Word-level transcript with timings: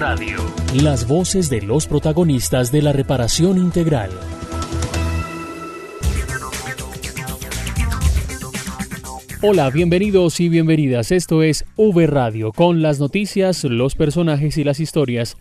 Radio. 0.00 0.38
Las 0.82 1.06
voces 1.06 1.50
de 1.50 1.60
los 1.60 1.86
protagonistas 1.86 2.72
de 2.72 2.80
la 2.80 2.90
reparación 2.90 3.58
integral. 3.58 4.08
Hola, 9.42 9.68
bienvenidos 9.68 10.40
y 10.40 10.48
bienvenidas. 10.48 11.12
Esto 11.12 11.42
es 11.42 11.66
V 11.76 12.06
Radio 12.06 12.50
con 12.52 12.80
las 12.80 12.98
noticias, 12.98 13.62
los 13.64 13.94
personajes 13.94 14.56
y 14.56 14.64
las 14.64 14.80
historias 14.80 15.36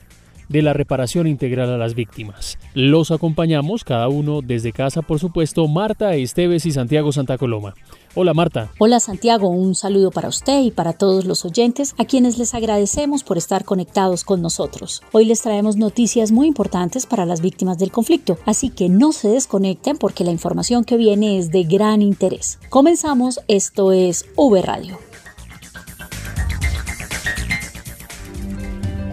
de 0.49 0.61
la 0.61 0.73
reparación 0.73 1.27
integral 1.27 1.69
a 1.69 1.77
las 1.77 1.95
víctimas. 1.95 2.57
Los 2.73 3.11
acompañamos 3.11 3.85
cada 3.85 4.09
uno 4.09 4.41
desde 4.41 4.73
casa, 4.73 5.01
por 5.01 5.19
supuesto, 5.19 5.67
Marta 5.69 6.15
Esteves 6.15 6.65
y 6.65 6.71
Santiago 6.71 7.13
Santa 7.13 7.37
Coloma. 7.37 7.75
Hola 8.15 8.33
Marta. 8.33 8.71
Hola 8.79 8.99
Santiago, 8.99 9.49
un 9.49 9.75
saludo 9.75 10.09
para 10.09 10.29
usted 10.29 10.63
y 10.63 10.71
para 10.71 10.93
todos 10.93 11.25
los 11.25 11.45
oyentes 11.45 11.93
a 11.99 12.05
quienes 12.05 12.39
les 12.39 12.55
agradecemos 12.55 13.23
por 13.23 13.37
estar 13.37 13.65
conectados 13.65 14.23
con 14.23 14.41
nosotros. 14.41 15.03
Hoy 15.11 15.25
les 15.25 15.43
traemos 15.43 15.75
noticias 15.75 16.31
muy 16.31 16.47
importantes 16.47 17.05
para 17.05 17.25
las 17.25 17.41
víctimas 17.41 17.77
del 17.77 17.91
conflicto, 17.91 18.39
así 18.47 18.69
que 18.69 18.89
no 18.89 19.11
se 19.11 19.29
desconecten 19.29 19.97
porque 19.97 20.23
la 20.23 20.31
información 20.31 20.85
que 20.85 20.97
viene 20.97 21.37
es 21.37 21.51
de 21.51 21.63
gran 21.63 22.01
interés. 22.01 22.57
Comenzamos, 22.69 23.41
esto 23.47 23.91
es 23.91 24.25
V 24.35 24.61
Radio. 24.63 24.97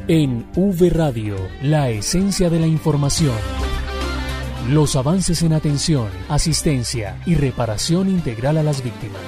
En 0.09 0.47
V 0.57 0.89
Radio, 0.91 1.37
la 1.63 1.91
esencia 1.91 2.49
de 2.49 2.61
la 2.61 2.67
información. 2.67 3.66
Los 4.71 4.97
avances 4.97 5.43
en 5.43 5.53
atención, 5.53 6.09
asistencia 6.29 7.21
y 7.25 7.37
reparación 7.37 8.09
integral 8.09 8.57
a 8.57 8.65
las 8.65 8.83
víctimas. 8.83 9.21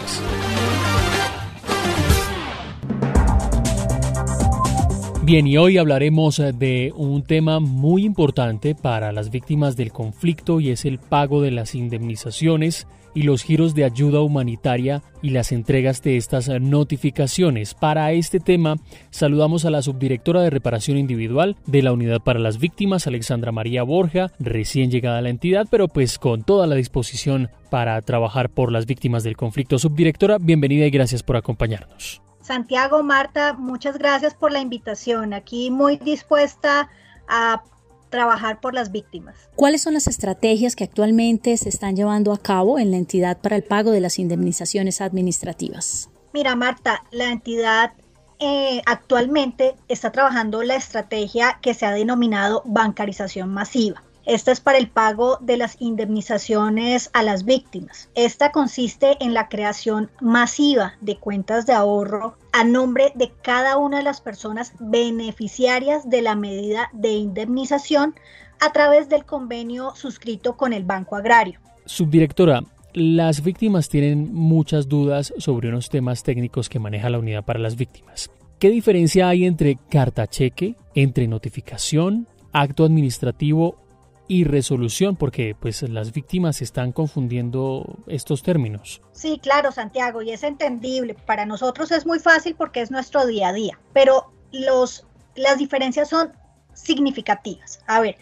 Bien, 5.23 5.47
y 5.47 5.57
hoy 5.57 5.79
hablaremos 5.79 6.39
de 6.39 6.93
un 6.97 7.23
tema 7.23 7.61
muy 7.61 8.05
importante 8.05 8.75
para 8.75 9.13
las 9.13 9.31
víctimas 9.31 9.77
del 9.77 9.93
conflicto 9.93 10.59
y 10.59 10.71
es 10.71 10.85
el 10.85 10.99
pago 10.99 11.41
de 11.41 11.53
las 11.53 11.77
indemnizaciones 11.77 12.89
y 13.15 13.23
los 13.23 13.43
giros 13.43 13.75
de 13.75 13.85
ayuda 13.85 14.21
humanitaria 14.21 15.03
y 15.23 15.31
las 15.31 15.53
entregas 15.53 16.03
de 16.03 16.17
estas 16.17 16.49
notificaciones. 16.49 17.75
Para 17.75 18.13
este 18.13 18.41
tema 18.41 18.77
saludamos 19.11 19.65
a 19.65 19.71
la 19.71 19.83
subdirectora 19.83 20.43
de 20.43 20.51
reparación 20.51 20.99
individual 20.99 21.57
de 21.67 21.83
la 21.83 21.93
Unidad 21.93 22.21
para 22.21 22.39
las 22.39 22.59
Víctimas, 22.59 23.07
Alexandra 23.07 23.53
María 23.53 23.83
Borja, 23.83 24.31
recién 24.39 24.91
llegada 24.91 25.19
a 25.19 25.23
la 25.23 25.31
entidad, 25.31 25.67
pero 25.71 25.89
pues 25.89 26.19
con 26.19 26.43
toda 26.43 26.67
la 26.67 26.75
disposición 26.75 27.51
para 27.71 28.01
trabajar 28.03 28.49
por 28.51 28.73
las 28.73 28.87
víctimas 28.87 29.25
del 29.25 29.37
conflicto. 29.37 29.79
Subdirectora, 29.79 30.39
bienvenida 30.39 30.87
y 30.87 30.91
gracias 30.91 31.23
por 31.23 31.37
acompañarnos. 31.37 32.23
Santiago, 32.41 33.03
Marta, 33.03 33.53
muchas 33.53 33.99
gracias 33.99 34.35
por 34.35 34.53
la 34.53 34.61
invitación. 34.61 35.35
Aquí 35.35 35.71
muy 35.71 35.99
dispuesta 35.99 36.89
a 37.29 37.63
trabajar 38.09 38.61
por 38.61 38.75
las 38.75 38.93
víctimas. 38.93 39.37
¿Cuáles 39.57 39.83
son 39.83 39.95
las 39.95 40.07
estrategias 40.07 40.77
que 40.77 40.85
actualmente 40.85 41.57
se 41.57 41.69
están 41.69 41.97
llevando 41.97 42.33
a 42.33 42.39
cabo 42.39 42.79
en 42.79 42.91
la 42.91 42.97
entidad 42.97 43.39
para 43.39 43.57
el 43.57 43.65
pago 43.65 43.91
de 43.91 44.01
las 44.01 44.19
indemnizaciones 44.19 45.01
administrativas? 45.01 46.11
Mira, 46.33 46.55
Marta, 46.57 47.05
la 47.11 47.31
entidad 47.31 47.93
eh, 48.41 48.83
actualmente 48.87 49.75
está 49.89 50.13
trabajando 50.13 50.63
la 50.63 50.77
estrategia 50.77 51.59
que 51.61 51.75
se 51.75 51.87
ha 51.87 51.93
denominado 51.93 52.63
bancarización 52.65 53.49
masiva. 53.49 54.03
Esta 54.29 54.53
es 54.53 54.61
para 54.61 54.77
el 54.77 54.89
pago 54.89 55.39
de 55.41 55.57
las 55.57 55.81
indemnizaciones 55.81 57.09
a 57.15 57.23
las 57.23 57.47
víctimas. 57.47 58.11
Esta 58.15 58.53
consiste 58.53 59.17
en 59.21 59.33
la 59.33 59.49
creación 59.49 60.11
masiva 60.21 60.93
de 61.01 61.17
cuentas 61.17 61.65
de 61.65 61.73
ahorro 61.73 62.37
a 62.53 62.63
nombre 62.63 63.11
de 63.15 63.33
cada 63.41 63.79
una 63.79 63.97
de 63.97 64.03
las 64.03 64.21
personas 64.21 64.75
beneficiarias 64.81 66.11
de 66.11 66.21
la 66.21 66.35
medida 66.35 66.91
de 66.93 67.13
indemnización 67.13 68.15
a 68.61 68.71
través 68.71 69.09
del 69.09 69.25
convenio 69.25 69.95
suscrito 69.95 70.59
con 70.59 70.75
el 70.75 70.85
Banco 70.85 71.17
Agrario. 71.17 71.59
Subdirectora, 71.87 72.65
las 72.93 73.43
víctimas 73.43 73.89
tienen 73.89 74.35
muchas 74.35 74.91
dudas 74.91 75.33
sobre 75.39 75.71
unos 75.71 75.89
temas 75.89 76.23
técnicos 76.23 76.69
que 76.69 76.79
maneja 76.79 77.09
la 77.09 77.19
unidad 77.19 77.47
para 77.47 77.61
las 77.61 77.77
víctimas. 77.77 78.31
¿Qué 78.59 78.69
diferencia 78.69 79.31
hay 79.31 79.47
entre 79.47 79.79
carta 79.89 80.27
cheque, 80.27 80.75
entre 80.95 81.27
notificación, 81.29 82.27
acto 82.53 82.85
administrativo 82.85 83.88
y 84.29 84.45
resolución, 84.45 85.17
porque 85.17 85.57
pues 85.59 85.83
las 85.83 86.13
víctimas 86.13 86.61
están 86.61 86.93
confundiendo 86.93 87.97
estos 88.07 88.43
términos. 88.43 89.01
Sí, 89.13 89.41
claro, 89.43 89.73
Santiago, 89.73 90.23
y 90.23 90.31
es 90.31 90.43
entendible. 90.43 91.15
Para 91.15 91.47
nosotros 91.47 91.91
es 91.91 92.07
muy 92.07 92.19
fácil 92.19 92.55
porque 92.55 92.83
es 92.83 92.91
nuestro 92.91 93.27
día 93.27 93.49
a 93.49 93.53
día, 93.55 93.81
pero 93.95 94.31
los, 94.53 95.07
las 95.35 95.59
diferencias 95.59 96.11
son 96.11 96.33
significativas. 96.75 97.81
A 97.87 98.01
ver, 98.01 98.17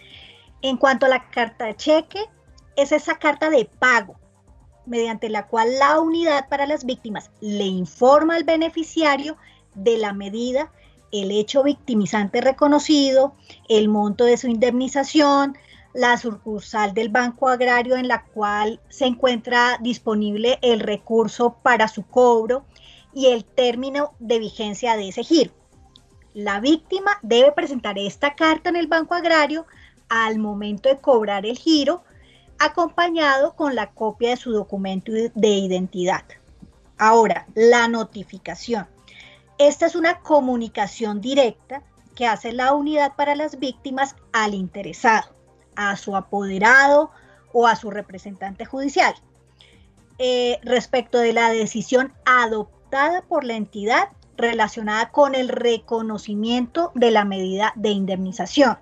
en 0.62 0.76
cuanto 0.76 1.06
a 1.06 1.08
la 1.08 1.28
carta 1.30 1.66
de 1.66 1.76
cheque, 1.76 2.20
es 2.76 2.92
esa 2.92 3.18
carta 3.18 3.50
de 3.50 3.68
pago 3.78 4.16
mediante 4.86 5.28
la 5.28 5.46
cual 5.48 5.78
la 5.78 5.98
unidad 5.98 6.48
para 6.48 6.66
las 6.66 6.84
víctimas 6.84 7.30
le 7.40 7.64
informa 7.64 8.36
al 8.36 8.44
beneficiario 8.44 9.36
de 9.74 9.98
la 9.98 10.12
medida, 10.12 10.70
el 11.12 11.32
hecho 11.32 11.64
victimizante 11.64 12.40
reconocido, 12.40 13.34
el 13.68 13.88
monto 13.88 14.24
de 14.24 14.36
su 14.36 14.46
indemnización, 14.46 15.56
la 15.96 16.18
sucursal 16.18 16.92
del 16.92 17.08
Banco 17.08 17.48
Agrario 17.48 17.96
en 17.96 18.06
la 18.06 18.24
cual 18.24 18.80
se 18.90 19.06
encuentra 19.06 19.78
disponible 19.80 20.58
el 20.60 20.80
recurso 20.80 21.56
para 21.62 21.88
su 21.88 22.06
cobro 22.06 22.66
y 23.14 23.28
el 23.28 23.46
término 23.46 24.12
de 24.18 24.38
vigencia 24.38 24.94
de 24.94 25.08
ese 25.08 25.24
giro. 25.24 25.52
La 26.34 26.60
víctima 26.60 27.18
debe 27.22 27.50
presentar 27.52 27.98
esta 27.98 28.34
carta 28.34 28.68
en 28.68 28.76
el 28.76 28.88
Banco 28.88 29.14
Agrario 29.14 29.64
al 30.10 30.38
momento 30.38 30.90
de 30.90 30.98
cobrar 30.98 31.46
el 31.46 31.56
giro, 31.56 32.04
acompañado 32.58 33.56
con 33.56 33.74
la 33.74 33.92
copia 33.92 34.30
de 34.30 34.36
su 34.36 34.52
documento 34.52 35.12
de 35.12 35.48
identidad. 35.48 36.24
Ahora, 36.98 37.46
la 37.54 37.88
notificación. 37.88 38.86
Esta 39.56 39.86
es 39.86 39.94
una 39.96 40.20
comunicación 40.20 41.22
directa 41.22 41.82
que 42.14 42.26
hace 42.26 42.52
la 42.52 42.74
unidad 42.74 43.16
para 43.16 43.34
las 43.34 43.58
víctimas 43.58 44.14
al 44.34 44.52
interesado 44.52 45.35
a 45.76 45.96
su 45.96 46.16
apoderado 46.16 47.10
o 47.52 47.66
a 47.66 47.76
su 47.76 47.90
representante 47.90 48.64
judicial. 48.64 49.14
Eh, 50.18 50.58
respecto 50.62 51.18
de 51.18 51.34
la 51.34 51.50
decisión 51.50 52.12
adoptada 52.24 53.22
por 53.22 53.44
la 53.44 53.54
entidad 53.54 54.08
relacionada 54.36 55.10
con 55.10 55.34
el 55.34 55.48
reconocimiento 55.48 56.92
de 56.94 57.10
la 57.10 57.24
medida 57.24 57.72
de 57.76 57.90
indemnización. 57.90 58.78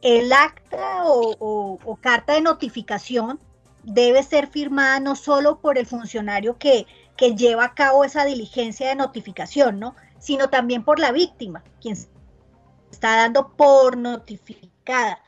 El 0.00 0.32
acta 0.32 1.04
o, 1.04 1.78
o, 1.82 1.96
carta 1.96 2.34
de 2.34 2.42
notificación 2.42 3.40
debe 3.82 4.22
ser 4.22 4.48
firmada 4.48 5.00
no 5.00 5.16
solo 5.16 5.60
por 5.60 5.78
el 5.78 5.86
funcionario 5.86 6.58
que, 6.58 6.86
que 7.16 7.34
lleva 7.34 7.64
a 7.64 7.74
cabo 7.74 8.04
esa 8.04 8.24
diligencia 8.24 8.88
de 8.88 8.94
notificación, 8.94 9.80
¿no? 9.80 9.94
sino 10.18 10.48
también 10.48 10.84
por 10.84 10.98
la 10.98 11.12
víctima, 11.12 11.62
quien 11.80 11.96
está 12.90 13.16
dando 13.16 13.48
por 13.56 13.96
notificada 13.96 15.23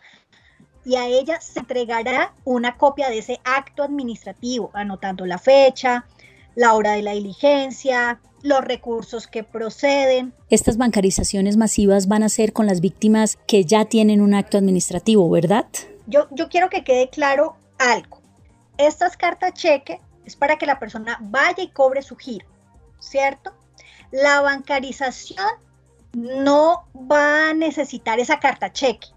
y 0.87 0.95
a 0.95 1.09
ella 1.09 1.41
se 1.41 1.59
entregará 1.59 2.33
una 2.45 2.77
copia 2.77 3.11
de 3.11 3.19
ese 3.19 3.41
acto 3.43 3.83
administrativo, 3.83 4.71
anotando 4.73 5.27
la 5.27 5.37
fecha, 5.37 6.07
la 6.55 6.75
hora 6.75 6.93
de 6.93 7.03
la 7.03 7.11
diligencia, 7.11 8.21
los 8.43 8.61
recursos 8.61 9.27
que 9.27 9.43
proceden. 9.43 10.33
Estas 10.49 10.77
bancarizaciones 10.77 11.57
masivas 11.57 12.07
van 12.07 12.23
a 12.23 12.29
ser 12.29 12.53
con 12.53 12.67
las 12.67 12.81
víctimas 12.81 13.37
que 13.49 13.65
ya 13.65 13.87
tienen 13.87 14.21
un 14.21 14.33
acto 14.33 14.59
administrativo, 14.59 15.29
¿verdad? 15.29 15.67
Yo, 16.07 16.29
yo 16.31 16.49
quiero 16.49 16.71
que 16.71 16.85
quede 16.85 17.11
claro 17.11 17.57
algo. 17.79 18.21
Estas 18.79 19.17
cartas 19.17 19.55
cheque 19.55 20.01
es 20.25 20.37
para 20.37 20.57
que 20.57 20.67
la 20.67 20.79
persona 20.79 21.19
vaya 21.21 21.65
y 21.65 21.69
cobre 21.69 22.01
su 22.01 22.15
giro, 22.15 22.47
¿cierto? 23.01 23.53
La 24.13 24.41
bancarización 24.41 25.49
no 26.13 26.85
va 26.95 27.51
a 27.51 27.55
necesitar 27.55 28.21
esa 28.21 28.39
carta 28.39 28.73
cheque 28.73 29.16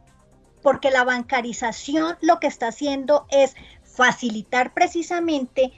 porque 0.62 0.92
la 0.92 1.04
bancarización 1.04 2.18
lo 2.22 2.40
que 2.40 2.48
está 2.48 2.68
haciendo 2.68 3.26
es 3.30 3.56
facilitar 3.84 4.74
precisamente 4.74 5.74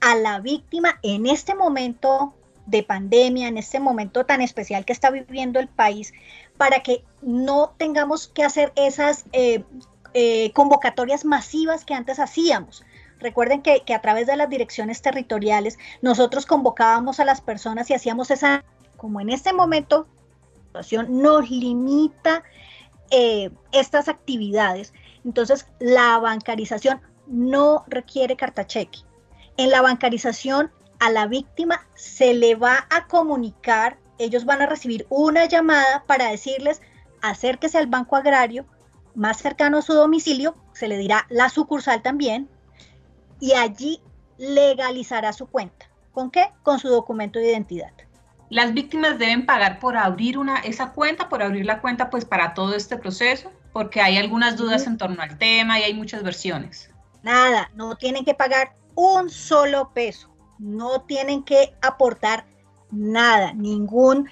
a 0.00 0.16
la 0.16 0.40
víctima 0.40 0.98
en 1.02 1.26
este 1.26 1.54
momento 1.54 2.34
de 2.66 2.82
pandemia, 2.82 3.48
en 3.48 3.58
este 3.58 3.80
momento 3.80 4.24
tan 4.24 4.40
especial 4.40 4.84
que 4.84 4.92
está 4.92 5.10
viviendo 5.10 5.58
el 5.58 5.68
país, 5.68 6.12
para 6.56 6.80
que 6.80 7.04
no 7.22 7.74
tengamos 7.76 8.28
que 8.28 8.44
hacer 8.44 8.72
esas, 8.76 9.24
eh, 9.32 9.64
eh, 10.14 10.52
convocatorias 10.52 11.24
masivas 11.24 11.84
que 11.84 11.94
antes 11.94 12.18
hacíamos. 12.18 12.84
Recuerden 13.18 13.62
que, 13.62 13.82
que, 13.84 13.94
a 13.94 14.00
través 14.00 14.26
de 14.26 14.36
las 14.36 14.48
direcciones 14.48 15.00
territoriales 15.00 15.78
nosotros 16.02 16.44
convocábamos 16.44 17.20
a 17.20 17.24
las 17.24 17.40
personas 17.40 17.88
y 17.90 17.94
hacíamos 17.94 18.30
esa, 18.30 18.64
como 18.96 19.20
en 19.20 19.30
este 19.30 19.52
momento, 19.52 20.06
la 20.74 20.82
situación 20.82 21.22
nos 21.22 21.50
limita 21.50 22.42
eh, 23.12 23.50
estas 23.70 24.08
actividades. 24.08 24.92
Entonces, 25.24 25.68
la 25.78 26.18
bancarización 26.18 27.00
no 27.26 27.84
requiere 27.86 28.36
carta 28.36 28.66
cheque. 28.66 29.00
En 29.56 29.70
la 29.70 29.82
bancarización 29.82 30.72
a 30.98 31.10
la 31.10 31.26
víctima 31.26 31.86
se 31.94 32.32
le 32.34 32.54
va 32.54 32.86
a 32.90 33.06
comunicar, 33.06 33.98
ellos 34.18 34.44
van 34.44 34.62
a 34.62 34.66
recibir 34.66 35.06
una 35.10 35.44
llamada 35.44 36.04
para 36.06 36.30
decirles 36.30 36.80
acérquese 37.20 37.78
al 37.78 37.86
banco 37.86 38.16
agrario 38.16 38.66
más 39.14 39.38
cercano 39.38 39.78
a 39.78 39.82
su 39.82 39.92
domicilio, 39.92 40.56
se 40.72 40.88
le 40.88 40.96
dirá 40.96 41.26
la 41.28 41.50
sucursal 41.50 42.02
también, 42.02 42.48
y 43.40 43.52
allí 43.52 44.00
legalizará 44.38 45.32
su 45.32 45.46
cuenta. 45.46 45.90
¿Con 46.12 46.30
qué? 46.30 46.50
Con 46.62 46.78
su 46.78 46.88
documento 46.88 47.38
de 47.38 47.50
identidad. 47.50 47.92
Las 48.52 48.74
víctimas 48.74 49.18
deben 49.18 49.46
pagar 49.46 49.78
por 49.78 49.96
abrir 49.96 50.36
una, 50.36 50.58
esa 50.58 50.92
cuenta, 50.92 51.30
por 51.30 51.42
abrir 51.42 51.64
la 51.64 51.80
cuenta 51.80 52.10
pues 52.10 52.26
para 52.26 52.52
todo 52.52 52.74
este 52.74 52.98
proceso, 52.98 53.50
porque 53.72 54.02
hay 54.02 54.18
algunas 54.18 54.58
dudas 54.58 54.86
en 54.86 54.98
torno 54.98 55.22
al 55.22 55.38
tema 55.38 55.80
y 55.80 55.84
hay 55.84 55.94
muchas 55.94 56.22
versiones. 56.22 56.90
Nada, 57.22 57.70
no 57.74 57.96
tienen 57.96 58.26
que 58.26 58.34
pagar 58.34 58.74
un 58.94 59.30
solo 59.30 59.90
peso, 59.94 60.28
no 60.58 61.00
tienen 61.00 61.44
que 61.44 61.72
aportar 61.80 62.44
nada, 62.90 63.54
ningún 63.54 64.28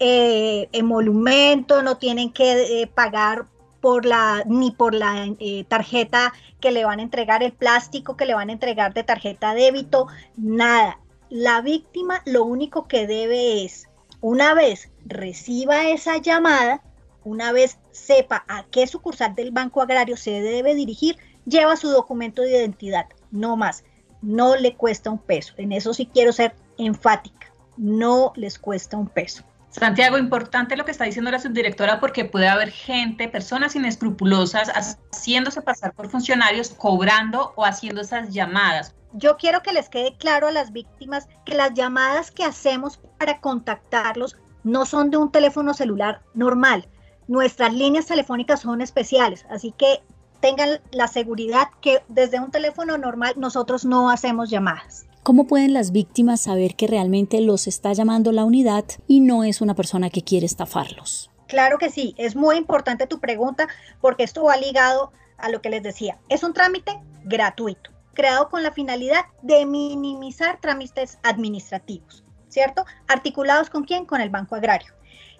eh, 0.00 0.68
emolumento, 0.72 1.82
no 1.82 1.96
tienen 1.96 2.30
que 2.30 2.82
eh, 2.82 2.86
pagar 2.88 3.46
por 3.80 4.04
la, 4.04 4.42
ni 4.44 4.72
por 4.72 4.92
la 4.92 5.28
eh, 5.40 5.64
tarjeta 5.66 6.34
que 6.60 6.72
le 6.72 6.84
van 6.84 6.98
a 6.98 7.04
entregar, 7.04 7.42
el 7.42 7.54
plástico 7.54 8.18
que 8.18 8.26
le 8.26 8.34
van 8.34 8.50
a 8.50 8.52
entregar 8.52 8.92
de 8.92 9.02
tarjeta 9.02 9.54
débito, 9.54 10.08
nada. 10.36 10.98
La 11.34 11.62
víctima 11.62 12.20
lo 12.26 12.44
único 12.44 12.86
que 12.86 13.06
debe 13.06 13.64
es, 13.64 13.88
una 14.20 14.52
vez 14.52 14.90
reciba 15.06 15.88
esa 15.88 16.18
llamada, 16.18 16.82
una 17.24 17.52
vez 17.52 17.78
sepa 17.90 18.44
a 18.48 18.66
qué 18.70 18.86
sucursal 18.86 19.34
del 19.34 19.50
Banco 19.50 19.80
Agrario 19.80 20.18
se 20.18 20.42
debe 20.42 20.74
dirigir, 20.74 21.16
lleva 21.46 21.76
su 21.76 21.88
documento 21.88 22.42
de 22.42 22.50
identidad, 22.50 23.06
no 23.30 23.56
más. 23.56 23.82
No 24.20 24.56
le 24.56 24.76
cuesta 24.76 25.08
un 25.08 25.20
peso. 25.20 25.54
En 25.56 25.72
eso 25.72 25.94
sí 25.94 26.04
quiero 26.04 26.32
ser 26.32 26.54
enfática. 26.76 27.50
No 27.78 28.34
les 28.36 28.58
cuesta 28.58 28.98
un 28.98 29.08
peso. 29.08 29.42
Santiago, 29.70 30.18
importante 30.18 30.76
lo 30.76 30.84
que 30.84 30.90
está 30.90 31.04
diciendo 31.04 31.30
la 31.30 31.38
subdirectora 31.38 31.98
porque 31.98 32.26
puede 32.26 32.48
haber 32.48 32.70
gente, 32.70 33.26
personas 33.28 33.74
inescrupulosas 33.74 34.68
haciéndose 34.68 35.62
pasar 35.62 35.94
por 35.94 36.10
funcionarios, 36.10 36.68
cobrando 36.68 37.54
o 37.56 37.64
haciendo 37.64 38.02
esas 38.02 38.34
llamadas. 38.34 38.94
Yo 39.14 39.36
quiero 39.36 39.62
que 39.62 39.72
les 39.72 39.88
quede 39.88 40.16
claro 40.16 40.48
a 40.48 40.52
las 40.52 40.72
víctimas 40.72 41.28
que 41.44 41.54
las 41.54 41.74
llamadas 41.74 42.30
que 42.30 42.44
hacemos 42.44 42.98
para 43.18 43.40
contactarlos 43.40 44.38
no 44.64 44.86
son 44.86 45.10
de 45.10 45.18
un 45.18 45.30
teléfono 45.30 45.74
celular 45.74 46.22
normal. 46.34 46.88
Nuestras 47.28 47.74
líneas 47.74 48.06
telefónicas 48.06 48.60
son 48.60 48.80
especiales, 48.80 49.44
así 49.50 49.72
que 49.76 50.02
tengan 50.40 50.80
la 50.90 51.08
seguridad 51.08 51.68
que 51.80 52.02
desde 52.08 52.40
un 52.40 52.50
teléfono 52.50 52.96
normal 52.98 53.34
nosotros 53.36 53.84
no 53.84 54.10
hacemos 54.10 54.50
llamadas. 54.50 55.06
¿Cómo 55.22 55.46
pueden 55.46 55.72
las 55.72 55.92
víctimas 55.92 56.40
saber 56.40 56.74
que 56.74 56.88
realmente 56.88 57.40
los 57.40 57.68
está 57.68 57.92
llamando 57.92 58.32
la 58.32 58.44
unidad 58.44 58.84
y 59.06 59.20
no 59.20 59.44
es 59.44 59.60
una 59.60 59.74
persona 59.74 60.10
que 60.10 60.22
quiere 60.22 60.46
estafarlos? 60.46 61.30
Claro 61.46 61.78
que 61.78 61.90
sí, 61.90 62.14
es 62.18 62.34
muy 62.34 62.56
importante 62.56 63.06
tu 63.06 63.20
pregunta 63.20 63.68
porque 64.00 64.24
esto 64.24 64.42
va 64.44 64.56
ligado 64.56 65.12
a 65.38 65.48
lo 65.48 65.62
que 65.62 65.70
les 65.70 65.82
decía. 65.82 66.18
Es 66.28 66.42
un 66.42 66.54
trámite 66.54 66.98
gratuito, 67.24 67.91
creado 68.14 68.48
con 68.48 68.62
la 68.62 68.72
finalidad 68.72 69.24
de 69.42 69.66
minimizar 69.66 70.60
trámites 70.60 71.18
administrativos, 71.22 72.24
¿cierto? 72.48 72.84
Articulados 73.08 73.70
con 73.70 73.84
quién? 73.84 74.06
Con 74.06 74.20
el 74.20 74.30
Banco 74.30 74.54
Agrario. 74.54 74.92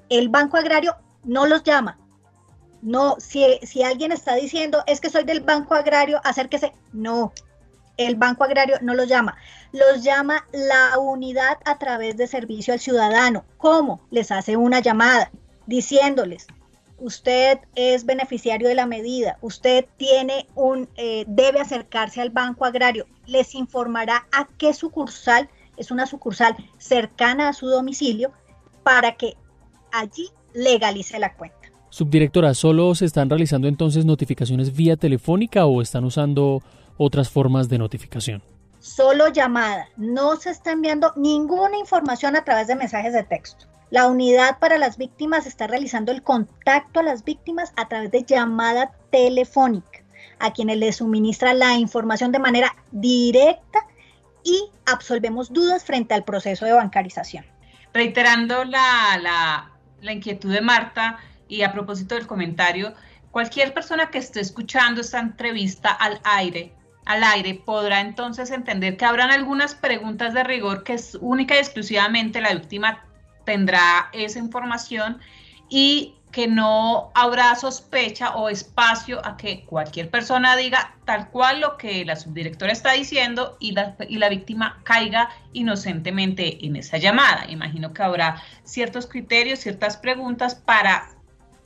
El 0.08 0.28
Banco 0.28 0.56
Agrario 0.56 0.96
no 1.24 1.46
los 1.46 1.62
llama. 1.62 1.98
No, 2.82 3.16
si, 3.18 3.60
si 3.62 3.82
alguien 3.82 4.10
está 4.10 4.34
diciendo 4.34 4.82
es 4.86 5.00
que 5.00 5.10
soy 5.10 5.24
del 5.24 5.40
Banco 5.40 5.74
Agrario, 5.74 6.20
acérquese. 6.24 6.74
No, 6.92 7.32
el 7.96 8.16
Banco 8.16 8.44
Agrario 8.44 8.76
no 8.80 8.94
los 8.94 9.08
llama, 9.08 9.36
los 9.72 10.02
llama 10.02 10.46
la 10.52 10.98
unidad 10.98 11.58
a 11.64 11.78
través 11.78 12.16
de 12.16 12.26
servicio 12.26 12.74
al 12.74 12.80
ciudadano. 12.80 13.44
¿Cómo? 13.58 14.00
Les 14.10 14.30
hace 14.30 14.56
una 14.56 14.80
llamada 14.80 15.30
diciéndoles, 15.66 16.46
usted 16.98 17.58
es 17.74 18.04
beneficiario 18.04 18.68
de 18.68 18.74
la 18.74 18.86
medida, 18.86 19.38
usted 19.40 19.86
tiene 19.96 20.46
un, 20.54 20.88
eh, 20.96 21.24
debe 21.26 21.60
acercarse 21.60 22.20
al 22.20 22.30
Banco 22.30 22.64
Agrario, 22.64 23.06
les 23.26 23.54
informará 23.54 24.26
a 24.32 24.48
qué 24.58 24.72
sucursal, 24.74 25.48
es 25.76 25.90
una 25.90 26.06
sucursal 26.06 26.56
cercana 26.78 27.48
a 27.48 27.52
su 27.52 27.66
domicilio, 27.66 28.32
para 28.82 29.16
que 29.16 29.34
allí 29.92 30.28
legalice 30.54 31.18
la 31.18 31.34
cuenta. 31.34 31.56
Subdirectora, 31.90 32.54
¿solo 32.54 32.94
se 32.94 33.04
están 33.04 33.28
realizando 33.28 33.68
entonces 33.68 34.04
notificaciones 34.04 34.74
vía 34.74 34.96
telefónica 34.96 35.66
o 35.66 35.82
están 35.82 36.04
usando 36.04 36.62
otras 36.96 37.28
formas 37.28 37.68
de 37.68 37.78
notificación? 37.78 38.42
Solo 38.82 39.28
llamada. 39.28 39.88
No 39.96 40.34
se 40.34 40.50
está 40.50 40.72
enviando 40.72 41.12
ninguna 41.14 41.78
información 41.78 42.34
a 42.34 42.42
través 42.42 42.66
de 42.66 42.74
mensajes 42.74 43.12
de 43.12 43.22
texto. 43.22 43.66
La 43.90 44.08
unidad 44.08 44.58
para 44.58 44.76
las 44.76 44.96
víctimas 44.96 45.46
está 45.46 45.68
realizando 45.68 46.10
el 46.10 46.24
contacto 46.24 46.98
a 46.98 47.04
las 47.04 47.22
víctimas 47.22 47.72
a 47.76 47.86
través 47.86 48.10
de 48.10 48.24
llamada 48.24 48.90
telefónica, 49.12 50.02
a 50.40 50.52
quienes 50.52 50.78
les 50.78 50.96
suministra 50.96 51.54
la 51.54 51.74
información 51.74 52.32
de 52.32 52.40
manera 52.40 52.74
directa 52.90 53.86
y 54.42 54.68
absolvemos 54.86 55.52
dudas 55.52 55.84
frente 55.84 56.14
al 56.14 56.24
proceso 56.24 56.64
de 56.64 56.72
bancarización. 56.72 57.46
Reiterando 57.94 58.64
la, 58.64 59.16
la, 59.22 59.70
la 60.00 60.12
inquietud 60.12 60.52
de 60.52 60.60
Marta 60.60 61.18
y 61.46 61.62
a 61.62 61.72
propósito 61.72 62.16
del 62.16 62.26
comentario, 62.26 62.94
cualquier 63.30 63.74
persona 63.74 64.10
que 64.10 64.18
esté 64.18 64.40
escuchando 64.40 65.02
esta 65.02 65.20
entrevista 65.20 65.92
al 65.92 66.20
aire 66.24 66.74
al 67.04 67.24
aire, 67.24 67.54
podrá 67.54 68.00
entonces 68.00 68.50
entender 68.50 68.96
que 68.96 69.04
habrán 69.04 69.30
algunas 69.30 69.74
preguntas 69.74 70.34
de 70.34 70.44
rigor 70.44 70.84
que 70.84 70.94
es 70.94 71.16
única 71.20 71.56
y 71.56 71.58
exclusivamente 71.58 72.40
la 72.40 72.54
víctima 72.54 73.04
tendrá 73.44 74.08
esa 74.12 74.38
información 74.38 75.18
y 75.68 76.14
que 76.32 76.48
no 76.48 77.12
habrá 77.14 77.54
sospecha 77.56 78.34
o 78.34 78.48
espacio 78.48 79.24
a 79.24 79.36
que 79.36 79.64
cualquier 79.66 80.10
persona 80.10 80.56
diga 80.56 80.96
tal 81.04 81.28
cual 81.28 81.60
lo 81.60 81.76
que 81.76 82.04
la 82.06 82.16
subdirectora 82.16 82.72
está 82.72 82.92
diciendo 82.92 83.56
y 83.60 83.72
la, 83.72 83.96
y 84.08 84.16
la 84.16 84.30
víctima 84.30 84.80
caiga 84.82 85.28
inocentemente 85.52 86.64
en 86.64 86.76
esa 86.76 86.96
llamada. 86.96 87.50
Imagino 87.50 87.92
que 87.92 88.02
habrá 88.02 88.42
ciertos 88.64 89.06
criterios, 89.06 89.58
ciertas 89.58 89.98
preguntas 89.98 90.54
para 90.54 91.10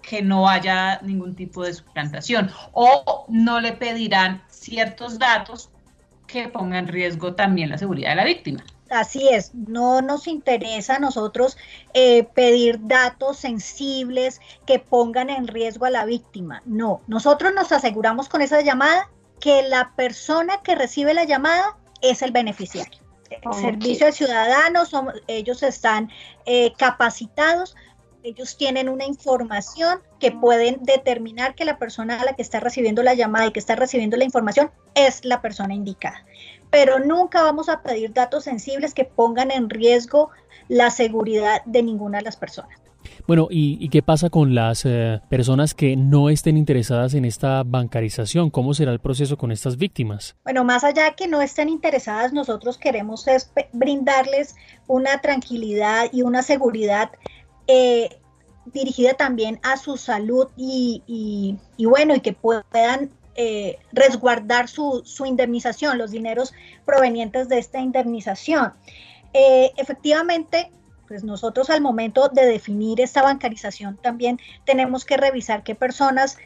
que 0.02 0.22
no 0.22 0.48
haya 0.48 1.00
ningún 1.02 1.34
tipo 1.34 1.64
de 1.64 1.74
suplantación 1.74 2.50
o 2.72 3.26
no 3.28 3.60
le 3.60 3.72
pedirán 3.72 4.42
ciertos 4.66 5.18
datos 5.18 5.70
que 6.26 6.48
pongan 6.48 6.84
en 6.84 6.88
riesgo 6.88 7.34
también 7.34 7.70
la 7.70 7.78
seguridad 7.78 8.10
de 8.10 8.16
la 8.16 8.24
víctima. 8.24 8.64
Así 8.90 9.28
es, 9.28 9.52
no 9.54 10.00
nos 10.00 10.28
interesa 10.28 10.96
a 10.96 10.98
nosotros 11.00 11.56
eh, 11.92 12.24
pedir 12.34 12.78
datos 12.82 13.38
sensibles 13.38 14.40
que 14.64 14.78
pongan 14.78 15.30
en 15.30 15.48
riesgo 15.48 15.86
a 15.86 15.90
la 15.90 16.04
víctima. 16.04 16.62
No, 16.64 17.00
nosotros 17.08 17.52
nos 17.54 17.72
aseguramos 17.72 18.28
con 18.28 18.42
esa 18.42 18.60
llamada 18.60 19.10
que 19.40 19.62
la 19.62 19.92
persona 19.96 20.60
que 20.62 20.76
recibe 20.76 21.14
la 21.14 21.24
llamada 21.24 21.76
es 22.00 22.22
el 22.22 22.30
beneficiario. 22.30 23.00
El 23.28 23.54
servicio 23.54 24.06
al 24.06 24.12
ciudadano, 24.12 24.84
ellos 25.26 25.62
están 25.64 26.10
eh, 26.44 26.72
capacitados 26.78 27.74
ellos 28.26 28.56
tienen 28.56 28.88
una 28.88 29.04
información 29.04 30.00
que 30.18 30.32
pueden 30.32 30.82
determinar 30.82 31.54
que 31.54 31.64
la 31.64 31.78
persona 31.78 32.20
a 32.20 32.24
la 32.24 32.32
que 32.32 32.42
está 32.42 32.58
recibiendo 32.58 33.04
la 33.04 33.14
llamada 33.14 33.46
y 33.46 33.52
que 33.52 33.60
está 33.60 33.76
recibiendo 33.76 34.16
la 34.16 34.24
información 34.24 34.72
es 34.94 35.24
la 35.24 35.40
persona 35.40 35.74
indicada. 35.74 36.24
Pero 36.70 36.98
nunca 36.98 37.42
vamos 37.42 37.68
a 37.68 37.82
pedir 37.82 38.12
datos 38.12 38.44
sensibles 38.44 38.94
que 38.94 39.04
pongan 39.04 39.52
en 39.52 39.70
riesgo 39.70 40.30
la 40.66 40.90
seguridad 40.90 41.62
de 41.66 41.84
ninguna 41.84 42.18
de 42.18 42.24
las 42.24 42.36
personas. 42.36 42.80
Bueno, 43.28 43.46
¿y, 43.48 43.88
qué 43.90 44.02
pasa 44.02 44.30
con 44.30 44.56
las 44.56 44.84
eh, 44.84 45.20
personas 45.28 45.74
que 45.74 45.94
no 45.96 46.28
estén 46.28 46.56
interesadas 46.56 47.14
en 47.14 47.24
esta 47.24 47.62
bancarización? 47.64 48.50
¿Cómo 48.50 48.74
será 48.74 48.92
el 48.92 48.98
proceso 48.98 49.36
con 49.36 49.52
estas 49.52 49.76
víctimas? 49.76 50.34
Bueno, 50.42 50.64
más 50.64 50.82
allá 50.82 51.04
de 51.04 51.14
que 51.14 51.28
no 51.28 51.40
estén 51.40 51.68
interesadas, 51.68 52.32
nosotros 52.32 52.78
queremos 52.78 53.24
brindarles 53.72 54.56
una 54.88 55.20
tranquilidad 55.20 56.08
y 56.12 56.22
una 56.22 56.42
seguridad 56.42 57.10
eh, 57.66 58.18
dirigida 58.66 59.14
también 59.14 59.60
a 59.62 59.76
su 59.76 59.96
salud 59.96 60.48
y, 60.56 61.56
bueno, 61.78 62.14
y 62.14 62.20
que 62.20 62.32
puedan 62.32 63.10
eh, 63.36 63.78
resguardar 63.92 64.68
su, 64.68 65.02
indemnización, 65.24 65.98
los 65.98 66.10
dineros 66.10 66.52
provenientes 66.84 67.48
de 67.48 67.58
esta 67.58 67.80
indemnización. 67.80 68.72
Eh, 69.32 69.72
efectivamente, 69.76 70.70
pues 71.06 71.22
nosotros 71.22 71.70
al 71.70 71.80
momento 71.80 72.28
de 72.28 72.46
definir 72.46 73.00
esta 73.00 73.22
bancarización 73.22 73.96
también 73.98 74.40
tenemos 74.64 75.04
que 75.04 75.16
revisar 75.16 75.62
qué 75.62 75.74
personas 75.74 76.36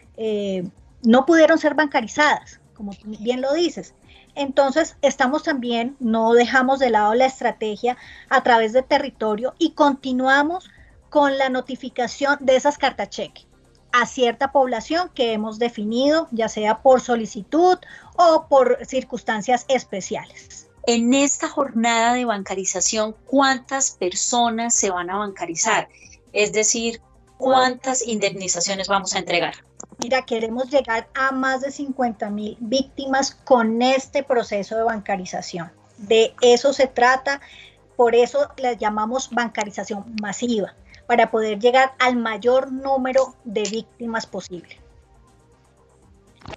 no 1.02 1.24
pudieron 1.24 1.58
ser 1.58 1.74
bancarizadas, 1.74 2.60
como 2.74 2.92
bien 3.04 3.40
lo 3.40 3.54
dices. 3.54 3.94
Entonces, 4.34 4.96
estamos 5.02 5.42
también, 5.42 5.96
no 5.98 6.34
dejamos 6.34 6.78
de 6.78 6.90
lado 6.90 7.14
la 7.14 7.26
estrategia 7.26 7.96
a 8.28 8.42
través 8.42 8.72
de 8.72 8.82
territorio 8.82 9.54
y 9.58 9.72
continuamos 9.72 10.70
con 11.10 11.36
la 11.36 11.48
notificación 11.48 12.38
de 12.40 12.56
esas 12.56 12.78
cartas 12.78 13.10
cheque 13.10 13.46
a 13.92 14.06
cierta 14.06 14.52
población 14.52 15.10
que 15.14 15.32
hemos 15.32 15.58
definido, 15.58 16.28
ya 16.30 16.48
sea 16.48 16.80
por 16.80 17.00
solicitud 17.00 17.78
o 18.16 18.46
por 18.48 18.78
circunstancias 18.86 19.64
especiales. 19.68 20.68
En 20.86 21.12
esta 21.12 21.48
jornada 21.48 22.14
de 22.14 22.24
bancarización, 22.24 23.14
¿cuántas 23.26 23.90
personas 23.92 24.74
se 24.74 24.90
van 24.90 25.10
a 25.10 25.18
bancarizar? 25.18 25.88
Es 26.32 26.52
decir, 26.52 27.00
¿cuántas 27.36 28.06
indemnizaciones 28.06 28.88
vamos 28.88 29.14
a 29.14 29.18
entregar? 29.18 29.54
Mira, 29.98 30.22
queremos 30.22 30.70
llegar 30.70 31.08
a 31.14 31.32
más 31.32 31.60
de 31.60 31.70
50 31.70 32.30
mil 32.30 32.56
víctimas 32.60 33.32
con 33.44 33.82
este 33.82 34.22
proceso 34.22 34.76
de 34.76 34.84
bancarización. 34.84 35.70
De 35.98 36.34
eso 36.40 36.72
se 36.72 36.86
trata, 36.86 37.40
por 37.96 38.14
eso 38.14 38.48
la 38.56 38.72
llamamos 38.72 39.28
bancarización 39.30 40.16
masiva, 40.22 40.74
para 41.10 41.28
poder 41.28 41.58
llegar 41.58 41.92
al 41.98 42.14
mayor 42.14 42.70
número 42.70 43.34
de 43.42 43.64
víctimas 43.64 44.26
posible. 44.26 44.78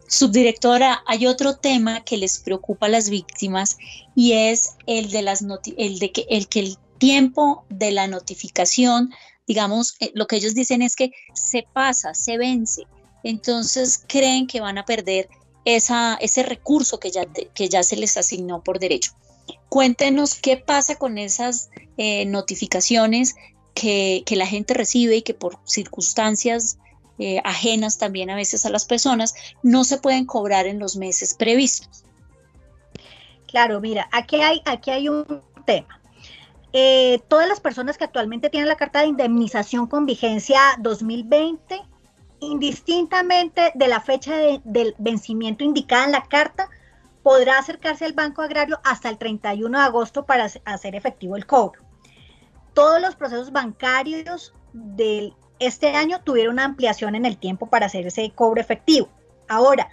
Subdirectora, 0.07 1.01
hay 1.07 1.25
otro 1.25 1.55
tema 1.55 2.03
que 2.05 2.17
les 2.17 2.37
preocupa 2.37 2.85
a 2.85 2.89
las 2.89 3.09
víctimas 3.09 3.79
y 4.13 4.33
es 4.33 4.75
el 4.85 5.09
de 5.09 5.23
las 5.23 5.43
el 5.75 5.97
de 5.97 6.11
que 6.11 6.27
el 6.29 6.77
tiempo 6.99 7.65
de 7.69 7.93
la 7.93 8.05
notificación, 8.05 9.11
digamos, 9.47 9.95
eh, 9.99 10.11
lo 10.13 10.27
que 10.27 10.35
ellos 10.35 10.53
dicen 10.53 10.83
es 10.83 10.95
que 10.95 11.09
se 11.33 11.65
pasa, 11.73 12.13
se 12.13 12.37
vence 12.37 12.83
entonces 13.23 14.03
creen 14.07 14.45
que 14.45 14.61
van 14.61 14.77
a 14.77 14.85
perder 14.85 15.29
esa, 15.65 16.13
ese 16.21 16.43
recurso 16.43 16.99
que 16.99 17.09
ya, 17.09 17.25
que 17.25 17.69
ya 17.69 17.81
se 17.81 17.95
les 17.95 18.17
asignó 18.17 18.63
por 18.63 18.77
derecho. 18.77 19.13
Cuéntenos 19.69 20.35
qué 20.35 20.57
pasa 20.57 20.95
con 20.95 21.17
esas 21.17 21.71
eh, 21.97 22.25
notificaciones 22.25 23.33
que, 23.73 24.23
la 24.31 24.45
gente 24.45 24.73
recibe 24.73 25.17
y 25.17 25.21
que 25.21 25.33
por 25.33 25.57
circunstancias 25.65 26.77
eh, 27.19 27.41
ajenas 27.43 27.97
también 27.97 28.29
a 28.29 28.35
veces 28.35 28.65
a 28.65 28.69
las 28.69 28.85
personas 28.85 29.35
no 29.61 29.83
se 29.83 29.97
pueden 29.97 30.25
cobrar 30.25 30.65
en 30.67 30.79
los 30.79 30.95
meses 30.95 31.33
previstos. 31.33 32.03
Claro, 33.47 33.79
mira, 33.81 34.09
aquí 34.11 34.41
hay, 34.41 34.61
aquí 34.65 34.89
hay 34.89 35.09
un 35.09 35.41
tema. 35.65 35.99
Eh, 36.71 37.21
todas 37.27 37.47
las 37.47 37.59
personas 37.59 37.97
que 37.97 38.03
actualmente 38.03 38.49
tienen 38.49 38.67
la 38.67 38.77
carta 38.77 39.01
de 39.01 39.07
indemnización 39.07 39.85
con 39.85 40.07
vigencia 40.07 40.59
2020 40.79 41.81
indistintamente 42.43 43.71
de 43.73 43.87
la 43.87 44.01
fecha 44.01 44.35
del 44.37 44.95
vencimiento 44.97 45.63
indicada 45.63 46.05
en 46.05 46.11
la 46.11 46.23
carta, 46.23 46.69
podrá 47.21 47.57
acercarse 47.57 48.05
al 48.05 48.13
Banco 48.13 48.41
Agrario 48.41 48.79
hasta 48.83 49.09
el 49.09 49.17
31 49.17 49.77
de 49.77 49.83
agosto 49.83 50.25
para 50.25 50.49
hacer 50.65 50.95
efectivo 50.95 51.35
el 51.35 51.45
cobro. 51.45 51.82
Todos 52.73 53.01
los 53.01 53.15
procesos 53.15 53.51
bancarios 53.51 54.53
de 54.73 55.33
este 55.59 55.95
año 55.95 56.21
tuvieron 56.23 56.53
una 56.53 56.65
ampliación 56.65 57.15
en 57.15 57.25
el 57.25 57.37
tiempo 57.37 57.67
para 57.67 57.85
hacer 57.85 58.07
ese 58.07 58.31
cobro 58.31 58.59
efectivo. 58.59 59.09
Ahora, 59.47 59.89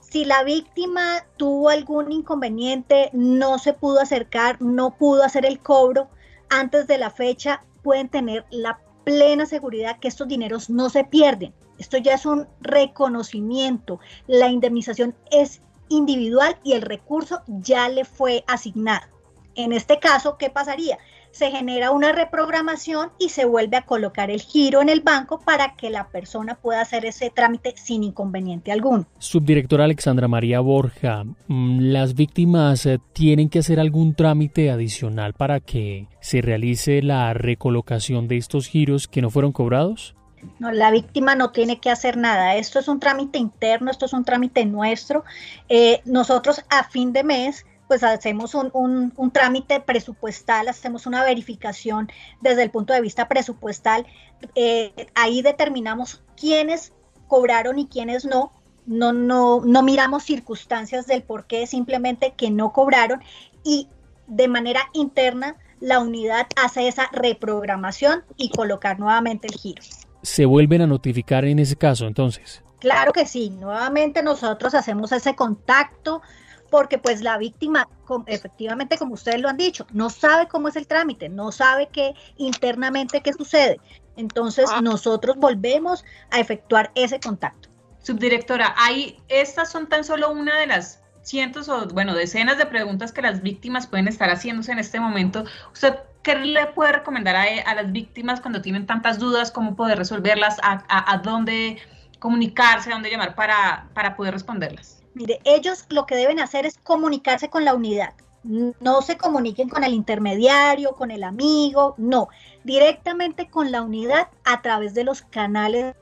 si 0.00 0.24
la 0.24 0.42
víctima 0.42 1.24
tuvo 1.36 1.68
algún 1.68 2.10
inconveniente, 2.10 3.10
no 3.12 3.58
se 3.58 3.72
pudo 3.72 4.00
acercar, 4.00 4.60
no 4.60 4.96
pudo 4.96 5.22
hacer 5.22 5.44
el 5.46 5.60
cobro 5.60 6.08
antes 6.48 6.86
de 6.86 6.98
la 6.98 7.10
fecha, 7.10 7.62
pueden 7.82 8.08
tener 8.08 8.44
la 8.50 8.80
plena 9.04 9.46
seguridad 9.46 9.98
que 9.98 10.08
estos 10.08 10.28
dineros 10.28 10.70
no 10.70 10.90
se 10.90 11.04
pierden. 11.04 11.54
Esto 11.78 11.96
ya 11.96 12.14
es 12.14 12.26
un 12.26 12.46
reconocimiento. 12.60 14.00
La 14.26 14.48
indemnización 14.48 15.14
es 15.30 15.62
individual 15.88 16.58
y 16.62 16.72
el 16.72 16.82
recurso 16.82 17.42
ya 17.46 17.88
le 17.88 18.04
fue 18.04 18.44
asignado. 18.46 19.06
En 19.54 19.72
este 19.72 19.98
caso, 19.98 20.36
¿qué 20.38 20.50
pasaría? 20.50 20.98
Se 21.32 21.50
genera 21.50 21.90
una 21.90 22.12
reprogramación 22.12 23.10
y 23.18 23.28
se 23.28 23.44
vuelve 23.44 23.76
a 23.76 23.86
colocar 23.86 24.30
el 24.30 24.40
giro 24.40 24.82
en 24.82 24.88
el 24.88 25.00
banco 25.00 25.40
para 25.40 25.76
que 25.76 25.90
la 25.90 26.08
persona 26.08 26.56
pueda 26.56 26.80
hacer 26.80 27.04
ese 27.04 27.30
trámite 27.30 27.74
sin 27.76 28.02
inconveniente 28.02 28.72
alguno. 28.72 29.06
Subdirectora 29.18 29.84
Alexandra 29.84 30.28
María 30.28 30.60
Borja, 30.60 31.24
mm, 31.24 31.80
¿las 31.80 32.14
víctimas 32.14 32.86
eh, 32.86 32.98
tienen 33.12 33.48
que 33.48 33.60
hacer 33.60 33.80
algún 33.80 34.14
trámite 34.14 34.70
adicional 34.70 35.34
para 35.34 35.60
que 35.60 36.08
se 36.20 36.42
realice 36.42 37.02
la 37.02 37.32
recolocación 37.34 38.28
de 38.28 38.36
estos 38.36 38.66
giros 38.66 39.08
que 39.08 39.22
no 39.22 39.30
fueron 39.30 39.52
cobrados? 39.52 40.14
No, 40.58 40.72
la 40.72 40.90
víctima 40.90 41.34
no 41.34 41.50
tiene 41.50 41.80
que 41.80 41.90
hacer 41.90 42.16
nada. 42.16 42.56
Esto 42.56 42.78
es 42.78 42.88
un 42.88 43.00
trámite 43.00 43.38
interno, 43.38 43.90
esto 43.90 44.06
es 44.06 44.12
un 44.12 44.24
trámite 44.24 44.64
nuestro. 44.64 45.24
Eh, 45.68 46.00
nosotros 46.04 46.64
a 46.70 46.84
fin 46.84 47.12
de 47.12 47.24
mes 47.24 47.66
pues 47.90 48.04
hacemos 48.04 48.54
un, 48.54 49.12
trámite 49.32 49.80
presupuestal, 49.80 50.68
hacemos 50.68 51.08
una 51.08 51.24
verificación 51.24 52.08
desde 52.40 52.62
el 52.62 52.70
punto 52.70 52.92
de 52.92 53.00
vista 53.00 53.26
presupuestal. 53.26 54.06
Eh, 54.54 55.08
ahí 55.16 55.42
determinamos 55.42 56.22
quiénes 56.36 56.92
cobraron 57.26 57.80
y 57.80 57.88
quiénes 57.88 58.24
no. 58.24 58.52
No, 58.86 59.12
no, 59.12 59.62
no 59.64 59.82
miramos 59.82 60.22
circunstancias 60.22 61.08
del 61.08 61.24
por 61.24 61.46
qué, 61.46 61.66
simplemente 61.66 62.34
que 62.36 62.52
no 62.52 62.72
cobraron 62.72 63.24
y 63.64 63.88
de 64.28 64.46
manera 64.46 64.82
interna 64.92 65.56
la 65.80 65.98
unidad 65.98 66.46
hace 66.54 66.86
esa 66.86 67.08
reprogramación 67.10 68.22
y 68.36 68.50
colocar 68.50 69.00
nuevamente 69.00 69.48
el 69.48 69.54
giro 69.54 69.82
se 70.22 70.44
vuelven 70.44 70.82
a 70.82 70.86
notificar 70.86 71.44
en 71.44 71.58
ese 71.58 71.76
caso 71.76 72.06
entonces? 72.06 72.62
Claro 72.78 73.12
que 73.12 73.26
sí, 73.26 73.50
nuevamente 73.50 74.22
nosotros 74.22 74.74
hacemos 74.74 75.12
ese 75.12 75.34
contacto 75.34 76.22
porque 76.70 76.98
pues 76.98 77.22
la 77.22 77.36
víctima, 77.38 77.88
efectivamente 78.26 78.96
como 78.96 79.14
ustedes 79.14 79.40
lo 79.40 79.48
han 79.48 79.56
dicho, 79.56 79.86
no 79.92 80.10
sabe 80.10 80.48
cómo 80.48 80.68
es 80.68 80.76
el 80.76 80.86
trámite, 80.86 81.28
no 81.28 81.52
sabe 81.52 81.88
qué 81.92 82.14
internamente 82.36 83.20
qué 83.20 83.32
sucede. 83.32 83.80
Entonces 84.16 84.70
ah. 84.72 84.80
nosotros 84.80 85.36
volvemos 85.36 86.04
a 86.30 86.40
efectuar 86.40 86.90
ese 86.94 87.20
contacto. 87.20 87.68
Subdirectora, 88.02 88.74
ahí 88.78 89.18
estas 89.28 89.70
son 89.70 89.88
tan 89.88 90.04
solo 90.04 90.30
una 90.30 90.58
de 90.58 90.66
las 90.66 91.02
cientos 91.22 91.68
o 91.68 91.86
bueno 91.88 92.14
decenas 92.14 92.56
de 92.56 92.66
preguntas 92.66 93.12
que 93.12 93.22
las 93.22 93.42
víctimas 93.42 93.86
pueden 93.86 94.08
estar 94.08 94.30
haciéndose 94.30 94.72
en 94.72 94.78
este 94.78 95.00
momento. 95.00 95.44
¿Usted 95.72 95.96
¿Qué 96.22 96.34
le 96.34 96.66
puede 96.66 96.92
recomendar 96.92 97.34
a, 97.34 97.74
las 97.74 97.92
víctimas 97.92 98.40
cuando 98.42 98.60
tienen 98.60 98.86
tantas 98.86 99.18
dudas, 99.18 99.50
cómo 99.50 99.74
poder 99.74 99.96
resolverlas, 99.96 100.58
a, 100.62 101.20
dónde 101.24 101.78
comunicarse, 102.18 102.90
a 102.90 102.94
dónde 102.94 103.10
llamar 103.10 103.34
para, 103.34 103.88
para 103.94 104.16
poder 104.16 104.34
responderlas? 104.34 104.99
Mire, 105.14 105.40
ellos 105.44 105.86
lo 105.88 106.06
que 106.06 106.14
deben 106.14 106.38
hacer 106.38 106.66
es 106.66 106.78
comunicarse 106.78 107.50
con 107.50 107.64
la 107.64 107.74
unidad. 107.74 108.14
No 108.42 109.02
se 109.02 109.18
comuniquen 109.18 109.68
con 109.68 109.84
el 109.84 109.92
intermediario, 109.92 110.94
con 110.94 111.10
el 111.10 111.24
amigo, 111.24 111.94
no, 111.98 112.28
directamente 112.64 113.50
con 113.50 113.70
la 113.70 113.82
unidad 113.82 114.28
a 114.44 114.62
través 114.62 114.94
de 114.94 115.04
los 115.04 115.22
canales 115.22 115.94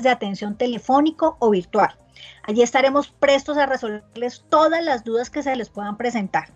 de 0.00 0.08
atención 0.08 0.56
telefónico 0.56 1.36
o 1.38 1.50
virtual. 1.50 1.96
Allí 2.42 2.62
estaremos 2.62 3.08
prestos 3.08 3.58
a 3.58 3.66
resolverles 3.66 4.44
todas 4.48 4.82
las 4.82 5.04
dudas 5.04 5.30
que 5.30 5.42
se 5.42 5.54
les 5.54 5.68
puedan 5.68 5.96
presentar. 5.96 6.52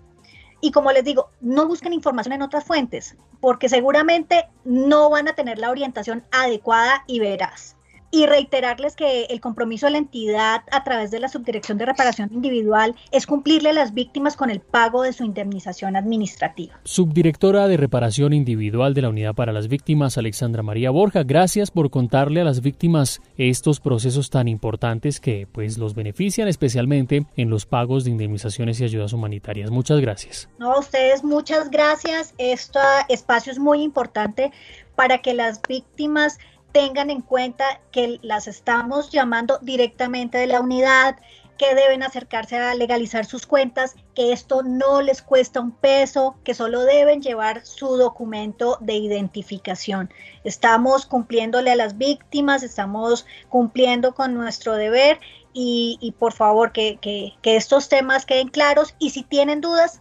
Y 0.60 0.72
como 0.72 0.90
les 0.90 1.04
digo, 1.04 1.30
no 1.40 1.68
busquen 1.68 1.92
información 1.92 2.32
en 2.32 2.42
otras 2.42 2.64
fuentes, 2.64 3.16
porque 3.40 3.68
seguramente 3.68 4.48
no 4.64 5.08
van 5.08 5.28
a 5.28 5.34
tener 5.34 5.58
la 5.58 5.70
orientación 5.70 6.24
adecuada 6.32 7.04
y 7.06 7.20
veraz 7.20 7.77
y 8.10 8.26
reiterarles 8.26 8.96
que 8.96 9.24
el 9.24 9.40
compromiso 9.40 9.86
de 9.86 9.92
la 9.92 9.98
entidad 9.98 10.62
a 10.70 10.84
través 10.84 11.10
de 11.10 11.20
la 11.20 11.28
Subdirección 11.28 11.78
de 11.78 11.86
Reparación 11.86 12.30
Individual 12.32 12.94
es 13.10 13.26
cumplirle 13.26 13.70
a 13.70 13.74
las 13.74 13.94
víctimas 13.94 14.36
con 14.36 14.50
el 14.50 14.60
pago 14.60 15.02
de 15.02 15.12
su 15.12 15.24
indemnización 15.24 15.96
administrativa. 15.96 16.80
Subdirectora 16.84 17.68
de 17.68 17.76
Reparación 17.76 18.32
Individual 18.32 18.94
de 18.94 19.02
la 19.02 19.10
Unidad 19.10 19.34
para 19.34 19.52
las 19.52 19.68
Víctimas, 19.68 20.18
Alexandra 20.18 20.62
María 20.62 20.90
Borja, 20.90 21.22
gracias 21.22 21.70
por 21.70 21.90
contarle 21.90 22.40
a 22.40 22.44
las 22.44 22.62
víctimas 22.62 23.20
estos 23.36 23.80
procesos 23.80 24.30
tan 24.30 24.48
importantes 24.48 25.20
que 25.20 25.46
pues 25.50 25.78
los 25.78 25.94
benefician 25.94 26.48
especialmente 26.48 27.26
en 27.36 27.50
los 27.50 27.66
pagos 27.66 28.04
de 28.04 28.10
indemnizaciones 28.10 28.80
y 28.80 28.84
ayudas 28.84 29.12
humanitarias. 29.12 29.70
Muchas 29.70 30.00
gracias. 30.00 30.48
No, 30.58 30.72
a 30.72 30.78
ustedes 30.78 31.24
muchas 31.24 31.70
gracias. 31.70 32.34
Este 32.38 32.78
espacio 33.08 33.52
es 33.52 33.58
muy 33.58 33.82
importante 33.82 34.52
para 34.96 35.18
que 35.18 35.34
las 35.34 35.60
víctimas 35.68 36.38
tengan 36.72 37.10
en 37.10 37.22
cuenta 37.22 37.80
que 37.90 38.18
las 38.22 38.46
estamos 38.46 39.10
llamando 39.10 39.58
directamente 39.62 40.38
de 40.38 40.46
la 40.46 40.60
unidad, 40.60 41.16
que 41.58 41.75
deben 41.75 42.04
acercarse 42.04 42.56
a 42.56 42.75
legalizar 42.75 43.26
sus 43.26 43.44
cuentas, 43.44 43.96
que 44.14 44.32
esto 44.32 44.62
no 44.62 45.02
les 45.02 45.20
cuesta 45.22 45.60
un 45.60 45.72
peso, 45.72 46.37
que 46.44 46.54
solo 46.54 46.82
deben 46.82 47.20
llevar 47.20 47.66
su 47.66 47.96
documento 47.96 48.78
de 48.80 48.94
identificación. 48.94 50.08
Estamos 50.44 51.04
cumpliéndole 51.04 51.72
a 51.72 51.76
las 51.76 51.98
víctimas, 51.98 52.62
estamos 52.62 53.26
cumpliendo 53.48 54.14
con 54.14 54.34
nuestro 54.34 54.75
deber 54.75 55.18
y, 55.52 56.14
por 56.20 56.32
favor 56.32 56.70
que, 56.70 57.34
estos 57.42 57.88
temas 57.88 58.25
queden 58.25 58.48
claros 58.48 58.94
y 59.00 59.10
si 59.10 59.25
tienen 59.25 59.60
dudas, 59.60 60.00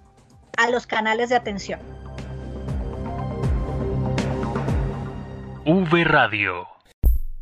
a 0.57 0.69
los 0.69 0.85
canales 0.87 1.29
de 1.29 1.35
atención. 1.35 1.79
V 5.67 6.05
Radio. 6.05 6.76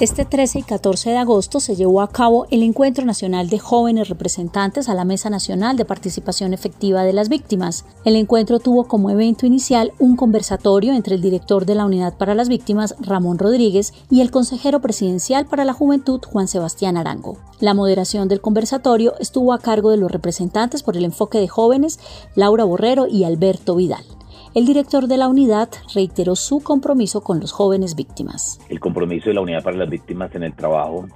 Este 0.01 0.25
13 0.25 0.61
y 0.61 0.63
14 0.63 1.11
de 1.11 1.19
agosto 1.19 1.61
se 1.61 1.77
llevó 1.77 2.01
a 2.01 2.09
cabo 2.09 2.47
el 2.51 2.63
Encuentro 2.63 3.05
Nacional 3.05 3.51
de 3.51 3.59
Jóvenes 3.59 4.09
Representantes 4.09 4.89
a 4.89 4.95
la 4.95 5.05
Mesa 5.05 5.29
Nacional 5.29 5.77
de 5.77 5.85
Participación 5.85 6.55
Efectiva 6.55 7.03
de 7.05 7.13
las 7.13 7.29
Víctimas. 7.29 7.85
El 8.07 8.17
encuentro 8.17 8.61
tuvo 8.61 8.85
como 8.85 9.11
evento 9.11 9.45
inicial 9.45 9.93
un 9.99 10.17
conversatorio 10.17 10.95
entre 10.95 11.17
el 11.17 11.21
director 11.21 11.67
de 11.67 11.75
la 11.75 11.85
Unidad 11.85 12.17
para 12.17 12.35
las 12.35 12.49
Víctimas, 12.49 12.95
Ramón 12.99 13.39
Rodríguez, 13.39 13.93
y 14.09 14.23
el 14.23 14.31
consejero 14.31 14.81
presidencial 14.81 15.45
para 15.45 15.67
la 15.67 15.75
Juventud, 15.75 16.23
Juan 16.25 16.49
Sebastián 16.49 16.97
Arango. 16.97 17.37
La 17.61 17.75
moderación 17.75 18.29
del 18.29 18.41
conversatorio 18.41 19.13
estuvo 19.19 19.53
a 19.53 19.59
cargo 19.59 19.91
de 19.91 19.99
los 19.99 20.11
representantes 20.11 20.83
por 20.83 20.97
el 20.97 21.05
enfoque 21.05 21.37
de 21.37 21.49
jóvenes, 21.49 22.01
Laura 22.35 22.65
Borrero 22.65 23.07
y 23.07 23.25
Alberto 23.25 23.75
Vidal. 23.75 24.07
El 24.53 24.67
director 24.67 25.07
de 25.07 25.17
la 25.17 25.29
unidad 25.29 25.69
reiteró 25.95 26.35
su 26.35 26.61
compromiso 26.61 27.21
con 27.21 27.39
los 27.39 27.53
jóvenes 27.53 27.95
víctimas. 27.95 28.59
El 28.69 28.81
compromiso 28.81 29.29
de 29.29 29.35
la 29.35 29.43
unidad 29.43 29.63
para 29.63 29.77
las 29.77 29.89
víctimas 29.89 30.35
en 30.35 30.43
el 30.43 30.55
trabajo 30.55 31.07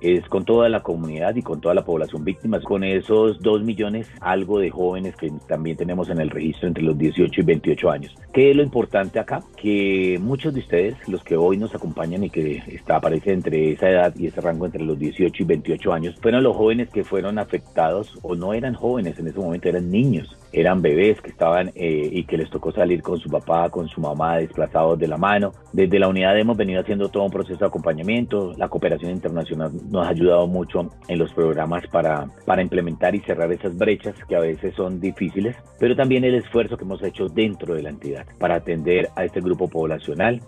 es 0.00 0.24
con 0.28 0.44
toda 0.44 0.68
la 0.68 0.80
comunidad 0.80 1.34
y 1.34 1.42
con 1.42 1.60
toda 1.60 1.74
la 1.74 1.84
población 1.84 2.24
víctimas, 2.24 2.62
con 2.62 2.84
esos 2.84 3.40
dos 3.40 3.64
millones 3.64 4.06
algo 4.20 4.60
de 4.60 4.70
jóvenes 4.70 5.16
que 5.16 5.32
también 5.48 5.76
tenemos 5.76 6.08
en 6.08 6.20
el 6.20 6.30
registro 6.30 6.68
entre 6.68 6.84
los 6.84 6.96
18 6.96 7.40
y 7.40 7.44
28 7.44 7.90
años. 7.90 8.14
¿Qué 8.32 8.50
es 8.50 8.56
lo 8.56 8.62
importante 8.62 9.18
acá? 9.18 9.42
Que 9.56 10.20
muchos 10.22 10.54
de 10.54 10.60
ustedes, 10.60 10.96
los 11.08 11.24
que 11.24 11.36
hoy 11.36 11.56
nos 11.56 11.74
acompañan 11.74 12.22
y 12.22 12.30
que 12.30 12.62
está, 12.68 12.96
aparece 12.96 13.32
entre 13.32 13.72
esa 13.72 13.90
edad 13.90 14.14
y 14.16 14.28
ese 14.28 14.40
rango 14.40 14.66
entre 14.66 14.84
los 14.84 14.96
18 14.96 15.42
y 15.42 15.46
28 15.46 15.92
años, 15.92 16.14
fueron 16.22 16.44
los 16.44 16.56
jóvenes 16.56 16.90
que 16.90 17.02
fueron 17.02 17.40
afectados 17.40 18.16
o 18.22 18.36
no 18.36 18.52
eran 18.54 18.74
jóvenes 18.74 19.18
en 19.18 19.26
ese 19.26 19.40
momento, 19.40 19.68
eran 19.68 19.90
niños, 19.90 20.36
eran 20.54 20.82
bebés 20.82 21.20
que 21.20 21.30
estaban 21.30 21.72
eh, 21.74 22.08
y 22.12 22.24
que 22.24 22.38
les 22.38 22.48
tocó 22.48 22.70
salir 22.70 23.02
con 23.02 23.18
su 23.18 23.28
papá, 23.28 23.68
con 23.70 23.88
su 23.88 24.00
mamá, 24.00 24.36
desplazados 24.36 24.98
de 24.98 25.08
la 25.08 25.16
mano. 25.16 25.52
Desde 25.72 25.98
la 25.98 26.08
unidad 26.08 26.38
hemos 26.38 26.56
venido 26.56 26.80
haciendo 26.80 27.08
todo 27.08 27.24
un 27.24 27.30
proceso 27.30 27.58
de 27.58 27.66
acompañamiento, 27.66 28.52
la 28.56 28.68
cooperación 28.68 29.10
internacional 29.10 29.72
nos 29.90 30.06
ha 30.06 30.10
ayudado 30.10 30.46
mucho 30.46 30.88
en 31.08 31.18
los 31.18 31.32
programas 31.32 31.84
para, 31.88 32.28
para 32.46 32.62
implementar 32.62 33.14
y 33.14 33.20
cerrar 33.20 33.52
esas 33.52 33.76
brechas 33.76 34.14
que 34.28 34.36
a 34.36 34.40
veces 34.40 34.74
son 34.74 35.00
difíciles, 35.00 35.56
pero 35.80 35.96
también 35.96 36.24
el 36.24 36.36
esfuerzo 36.36 36.76
que 36.76 36.84
hemos 36.84 37.02
hecho 37.02 37.26
dentro 37.26 37.74
de 37.74 37.82
la 37.82 37.90
entidad 37.90 38.24
para 38.38 38.56
atender 38.56 39.08
a 39.16 39.24
este 39.24 39.40
grupo 39.40 39.68
poblacional, 39.68 40.40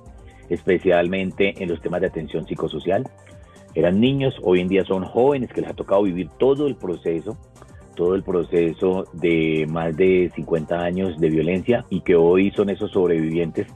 especialmente 0.48 1.60
en 1.60 1.68
los 1.68 1.80
temas 1.80 2.00
de 2.00 2.06
atención 2.06 2.46
psicosocial. 2.46 3.08
Eran 3.74 4.00
niños, 4.00 4.34
hoy 4.42 4.60
en 4.60 4.68
día 4.68 4.84
son 4.84 5.04
jóvenes 5.04 5.52
que 5.52 5.60
les 5.60 5.70
ha 5.70 5.74
tocado 5.74 6.04
vivir 6.04 6.30
todo 6.38 6.66
el 6.66 6.76
proceso 6.76 7.36
todo 7.96 8.14
el 8.14 8.22
proceso 8.22 9.08
de 9.12 9.66
más 9.68 9.96
de 9.96 10.30
50 10.36 10.78
años 10.78 11.18
de 11.18 11.30
violencia 11.30 11.84
y 11.90 12.02
que 12.02 12.14
hoy 12.14 12.52
son 12.52 12.70
esos 12.70 12.92
sobrevivientes 12.92 13.66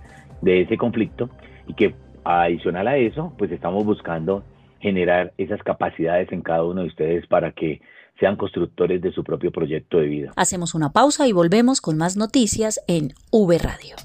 de 0.41 0.61
ese 0.61 0.77
conflicto 0.77 1.29
y 1.67 1.75
que 1.75 1.95
adicional 2.23 2.87
a 2.87 2.97
eso, 2.97 3.33
pues 3.37 3.51
estamos 3.51 3.85
buscando 3.85 4.45
generar 4.79 5.33
esas 5.37 5.63
capacidades 5.63 6.31
en 6.31 6.43
cada 6.43 6.65
uno 6.65 6.83
de 6.83 6.89
ustedes 6.89 7.27
para 7.27 7.51
que 7.51 7.81
sean 8.21 8.37
constructores 8.37 9.03
de 9.03 9.13
su 9.13 9.25
propio 9.25 9.51
proyecto 9.51 9.99
de 9.99 10.07
vida. 10.07 10.33
Hacemos 10.37 10.75
una 10.75 10.93
pausa 10.93 11.27
y 11.27 11.33
volvemos 11.33 11.81
con 11.81 11.97
más 11.97 12.17
noticias 12.17 12.81
en 12.87 13.15
V 13.33 13.59
Radio. 13.59 13.97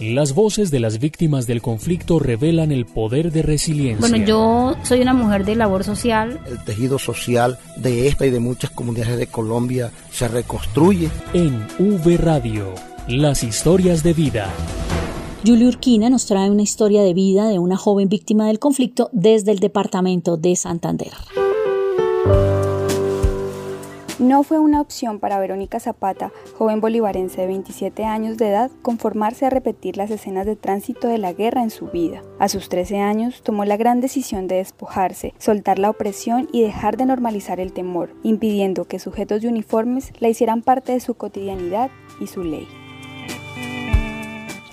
Las 0.00 0.34
voces 0.34 0.72
de 0.72 0.80
las 0.80 0.98
víctimas 0.98 1.46
del 1.46 1.62
conflicto 1.62 2.18
revelan 2.18 2.72
el 2.72 2.86
poder 2.86 3.30
de 3.30 3.42
resiliencia. 3.42 4.00
Bueno, 4.00 4.24
yo 4.26 4.74
soy 4.82 5.00
una 5.00 5.14
mujer 5.14 5.44
de 5.44 5.54
labor 5.54 5.84
social. 5.84 6.40
El 6.46 6.64
tejido 6.64 6.98
social 6.98 7.56
de 7.76 8.08
esta 8.08 8.26
y 8.26 8.30
de 8.30 8.40
muchas 8.40 8.70
comunidades 8.70 9.16
de 9.16 9.28
Colombia 9.28 9.92
se 10.10 10.26
reconstruye. 10.26 11.08
En 11.34 11.66
V 11.78 12.16
Radio, 12.16 12.74
las 13.06 13.44
historias 13.44 14.02
de 14.02 14.12
vida. 14.12 14.50
Julio 15.46 15.68
Urquina 15.68 16.10
nos 16.10 16.26
trae 16.26 16.50
una 16.50 16.62
historia 16.62 17.02
de 17.02 17.14
vida 17.14 17.48
de 17.48 17.60
una 17.60 17.76
joven 17.76 18.08
víctima 18.08 18.48
del 18.48 18.58
conflicto 18.58 19.08
desde 19.12 19.52
el 19.52 19.60
departamento 19.60 20.36
de 20.36 20.56
Santander. 20.56 21.12
No 24.18 24.42
fue 24.42 24.58
una 24.58 24.80
opción 24.80 25.18
para 25.18 25.38
Verónica 25.38 25.80
Zapata, 25.80 26.32
joven 26.56 26.80
bolivarense 26.80 27.40
de 27.40 27.46
27 27.46 28.04
años 28.04 28.36
de 28.36 28.48
edad, 28.48 28.70
conformarse 28.82 29.46
a 29.46 29.50
repetir 29.50 29.96
las 29.96 30.10
escenas 30.10 30.44
de 30.44 30.54
tránsito 30.54 31.08
de 31.08 31.16
la 31.16 31.32
guerra 31.32 31.62
en 31.62 31.70
su 31.70 31.86
vida. 31.86 32.22
A 32.38 32.48
sus 32.48 32.68
13 32.68 33.00
años 33.00 33.42
tomó 33.42 33.64
la 33.64 33.78
gran 33.78 34.00
decisión 34.00 34.48
de 34.48 34.56
despojarse, 34.56 35.32
soltar 35.38 35.78
la 35.78 35.90
opresión 35.90 36.48
y 36.52 36.62
dejar 36.62 36.98
de 36.98 37.06
normalizar 37.06 37.58
el 37.58 37.72
temor, 37.72 38.10
impidiendo 38.22 38.84
que 38.84 38.98
sujetos 38.98 39.40
de 39.40 39.48
uniformes 39.48 40.12
la 40.20 40.28
hicieran 40.28 40.60
parte 40.60 40.92
de 40.92 41.00
su 41.00 41.14
cotidianidad 41.14 41.90
y 42.20 42.26
su 42.26 42.44
ley. 42.44 42.68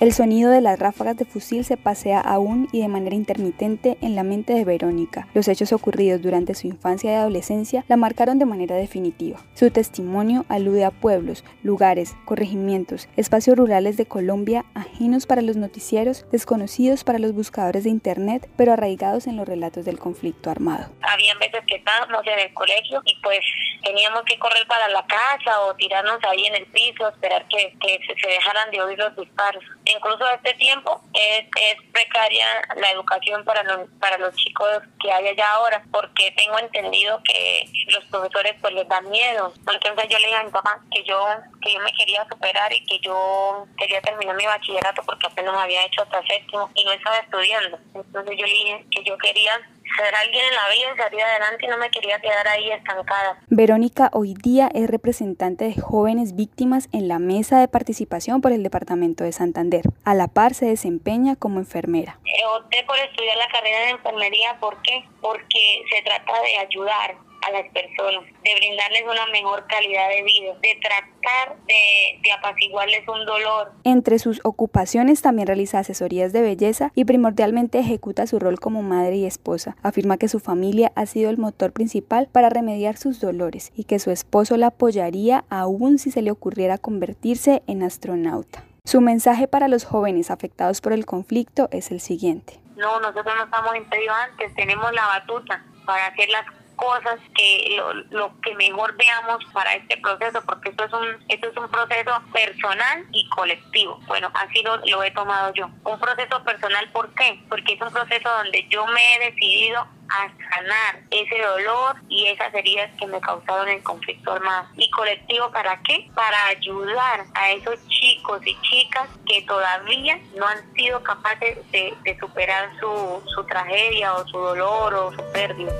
El 0.00 0.14
sonido 0.14 0.50
de 0.50 0.62
las 0.62 0.78
ráfagas 0.78 1.18
de 1.18 1.26
fusil 1.26 1.62
se 1.62 1.76
pasea 1.76 2.20
aún 2.20 2.70
y 2.72 2.80
de 2.80 2.88
manera 2.88 3.14
intermitente 3.14 3.98
en 4.00 4.16
la 4.16 4.22
mente 4.22 4.54
de 4.54 4.64
Verónica. 4.64 5.28
Los 5.34 5.46
hechos 5.46 5.74
ocurridos 5.74 6.22
durante 6.22 6.54
su 6.54 6.68
infancia 6.68 7.12
y 7.12 7.14
adolescencia 7.16 7.84
la 7.86 7.98
marcaron 7.98 8.38
de 8.38 8.46
manera 8.46 8.76
definitiva. 8.76 9.38
Su 9.52 9.70
testimonio 9.70 10.46
alude 10.48 10.86
a 10.86 10.90
pueblos, 10.90 11.44
lugares, 11.62 12.16
corregimientos, 12.24 13.10
espacios 13.18 13.58
rurales 13.58 13.98
de 13.98 14.06
Colombia 14.06 14.64
ajenos 14.72 15.26
para 15.26 15.42
los 15.42 15.56
noticieros, 15.56 16.24
desconocidos 16.32 17.04
para 17.04 17.18
los 17.18 17.34
buscadores 17.34 17.84
de 17.84 17.90
Internet, 17.90 18.48
pero 18.56 18.72
arraigados 18.72 19.26
en 19.26 19.36
los 19.36 19.46
relatos 19.46 19.84
del 19.84 19.98
conflicto 19.98 20.48
armado. 20.48 20.90
Habían 21.02 21.38
veces 21.38 21.60
que 21.66 21.76
estábamos 21.76 22.26
en 22.26 22.38
el 22.38 22.54
colegio 22.54 23.02
y 23.04 23.20
pues 23.20 23.40
teníamos 23.84 24.22
que 24.22 24.38
correr 24.38 24.66
para 24.66 24.88
la 24.88 25.04
casa 25.06 25.60
o 25.60 25.74
tirarnos 25.74 26.20
ahí 26.26 26.46
en 26.46 26.54
el 26.54 26.66
piso, 26.68 27.06
esperar 27.06 27.46
que, 27.48 27.76
que 27.78 28.00
se 28.18 28.28
dejaran 28.28 28.70
de 28.70 28.80
oír 28.80 28.98
los 28.98 29.14
disparos 29.14 29.62
incluso 29.92 30.28
este 30.30 30.54
tiempo 30.54 31.02
es, 31.14 31.44
es 31.44 31.76
precaria 31.92 32.46
la 32.76 32.90
educación 32.92 33.44
para 33.44 33.62
los, 33.62 33.88
para 34.00 34.18
los 34.18 34.34
chicos 34.36 34.68
que 35.00 35.12
hay 35.12 35.28
allá 35.28 35.50
ahora, 35.52 35.82
porque 35.90 36.32
tengo 36.36 36.58
entendido 36.58 37.20
que 37.24 37.64
los 37.88 38.04
profesores 38.06 38.54
pues 38.60 38.74
les 38.74 38.88
dan 38.88 39.08
miedo. 39.10 39.52
Entonces 39.56 40.08
yo 40.08 40.18
le 40.18 40.26
dije 40.26 40.36
a 40.36 40.44
mi 40.44 40.50
papá 40.50 40.80
que 40.90 41.02
yo, 41.04 41.18
que 41.62 41.72
yo 41.72 41.80
me 41.80 41.92
quería 41.92 42.26
superar 42.28 42.72
y 42.72 42.84
que 42.84 42.98
yo 43.00 43.66
quería 43.76 44.00
terminar 44.00 44.36
mi 44.36 44.46
bachillerato 44.46 45.02
porque 45.04 45.26
apenas 45.26 45.56
había 45.56 45.84
hecho 45.84 46.02
hasta 46.02 46.22
séptimo 46.26 46.70
y 46.74 46.84
no 46.84 46.92
estaba 46.92 47.18
estudiando. 47.18 47.78
Entonces 47.94 48.36
yo 48.38 48.46
le 48.46 48.52
dije 48.52 48.86
que 48.90 49.04
yo 49.04 49.18
quería 49.18 49.52
ser 49.96 50.14
alguien 50.14 50.44
en 50.44 50.54
la 50.54 50.68
vida, 50.68 51.04
salir 51.04 51.22
adelante 51.22 51.66
y 51.66 51.68
no 51.68 51.78
me 51.78 51.90
quería 51.90 52.18
quedar 52.20 52.46
ahí 52.48 52.70
estancada. 52.70 53.38
Verónica 53.48 54.10
hoy 54.12 54.34
día 54.34 54.70
es 54.74 54.88
representante 54.88 55.64
de 55.64 55.80
jóvenes 55.80 56.36
víctimas 56.36 56.88
en 56.92 57.08
la 57.08 57.18
mesa 57.18 57.60
de 57.60 57.68
participación 57.68 58.40
por 58.40 58.52
el 58.52 58.62
departamento 58.62 59.24
de 59.24 59.32
Santander. 59.32 59.84
A 60.04 60.14
la 60.14 60.28
par 60.28 60.54
se 60.54 60.66
desempeña 60.66 61.36
como 61.36 61.58
enfermera. 61.58 62.18
Eh, 62.24 62.46
opté 62.46 62.84
por 62.84 62.98
estudiar 62.98 63.36
la 63.36 63.48
carrera 63.48 63.80
de 63.80 63.90
enfermería, 63.90 64.56
¿por 64.60 64.80
qué? 64.82 65.04
Porque 65.20 65.82
se 65.90 66.02
trata 66.02 66.32
de 66.42 66.58
ayudar, 66.58 67.16
a 67.46 67.50
las 67.52 67.68
personas, 67.72 68.24
de 68.44 68.54
brindarles 68.54 69.02
una 69.04 69.26
mejor 69.32 69.66
calidad 69.66 70.08
de 70.08 70.22
vida, 70.22 70.54
de 70.62 70.78
tratar 70.80 71.56
de, 71.66 72.20
de 72.22 72.32
apaciguarles 72.32 73.06
un 73.08 73.24
dolor. 73.24 73.72
Entre 73.84 74.18
sus 74.18 74.40
ocupaciones 74.44 75.22
también 75.22 75.46
realiza 75.46 75.78
asesorías 75.78 76.32
de 76.32 76.42
belleza 76.42 76.92
y 76.94 77.04
primordialmente 77.04 77.78
ejecuta 77.78 78.26
su 78.26 78.38
rol 78.38 78.60
como 78.60 78.82
madre 78.82 79.16
y 79.16 79.26
esposa. 79.26 79.76
Afirma 79.82 80.18
que 80.18 80.28
su 80.28 80.40
familia 80.40 80.92
ha 80.94 81.06
sido 81.06 81.30
el 81.30 81.38
motor 81.38 81.72
principal 81.72 82.28
para 82.30 82.50
remediar 82.50 82.96
sus 82.96 83.20
dolores 83.20 83.72
y 83.74 83.84
que 83.84 83.98
su 83.98 84.10
esposo 84.10 84.56
la 84.56 84.68
apoyaría 84.68 85.44
aún 85.50 85.98
si 85.98 86.10
se 86.10 86.22
le 86.22 86.30
ocurriera 86.30 86.78
convertirse 86.78 87.62
en 87.66 87.82
astronauta. 87.82 88.64
Su 88.84 89.00
mensaje 89.00 89.46
para 89.46 89.68
los 89.68 89.84
jóvenes 89.84 90.30
afectados 90.30 90.80
por 90.80 90.92
el 90.92 91.06
conflicto 91.06 91.68
es 91.70 91.90
el 91.90 92.00
siguiente. 92.00 92.60
No, 92.76 92.98
nosotros 93.00 93.34
no 93.36 93.44
estamos 93.44 93.76
impedidos 93.76 94.16
antes, 94.30 94.54
tenemos 94.54 94.90
la 94.92 95.06
batuta 95.06 95.64
para 95.84 96.06
hacer 96.06 96.28
las 96.30 96.46
cosas 96.80 97.20
que 97.34 97.78
lo, 98.10 98.40
que 98.40 98.54
mejor 98.54 98.96
veamos 98.96 99.44
para 99.52 99.74
este 99.74 99.98
proceso, 99.98 100.42
porque 100.46 100.70
esto 100.70 100.84
es 100.84 100.92
un 100.92 101.24
esto 101.28 101.48
es 101.48 101.56
un 101.56 101.68
proceso 101.68 102.10
personal 102.32 103.06
y 103.12 103.28
colectivo. 103.28 104.00
Bueno, 104.06 104.30
así 104.34 104.62
lo, 104.62 104.78
lo 104.78 105.02
he 105.02 105.10
tomado 105.10 105.52
yo. 105.52 105.68
Un 105.84 106.00
proceso 106.00 106.42
personal, 106.42 106.88
¿por 106.90 107.12
qué? 107.14 107.42
Porque 107.48 107.74
es 107.74 107.80
un 107.82 107.92
proceso 107.92 108.28
donde 108.30 108.66
yo 108.70 108.86
me 108.86 109.00
he 109.14 109.30
decidido 109.30 109.86
a 110.08 110.28
sanar 110.50 111.02
ese 111.10 111.38
dolor 111.38 111.96
y 112.08 112.26
esas 112.26 112.52
heridas 112.54 112.90
que 112.98 113.06
me 113.06 113.20
causaron 113.20 113.68
el 113.68 113.82
conflicto 113.82 114.32
armado. 114.32 114.66
¿Y 114.76 114.90
colectivo 114.90 115.50
para 115.52 115.80
qué? 115.82 116.10
Para 116.14 116.46
ayudar 116.46 117.26
a 117.34 117.50
esos 117.50 117.78
chicos 117.88 118.40
y 118.44 118.58
chicas 118.62 119.08
que 119.26 119.42
todavía 119.42 120.18
no 120.34 120.46
han 120.46 120.72
sido 120.74 121.02
capaces 121.02 121.58
de, 121.70 121.94
de 122.02 122.18
superar 122.18 122.70
su, 122.80 123.22
su 123.34 123.44
tragedia 123.44 124.14
o 124.14 124.26
su 124.26 124.38
dolor 124.38 124.94
o 124.94 125.12
su 125.12 125.32
pérdida. 125.32 125.72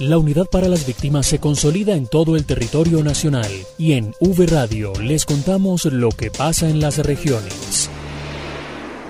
La 0.00 0.16
unidad 0.16 0.46
para 0.50 0.66
las 0.66 0.86
víctimas 0.86 1.26
se 1.26 1.40
consolida 1.40 1.94
en 1.94 2.06
todo 2.06 2.34
el 2.34 2.46
territorio 2.46 3.04
nacional 3.04 3.50
y 3.76 3.92
en 3.92 4.14
V 4.18 4.46
Radio 4.46 4.94
les 4.98 5.26
contamos 5.26 5.84
lo 5.84 6.08
que 6.08 6.30
pasa 6.30 6.70
en 6.70 6.80
las 6.80 6.96
regiones. 7.04 7.90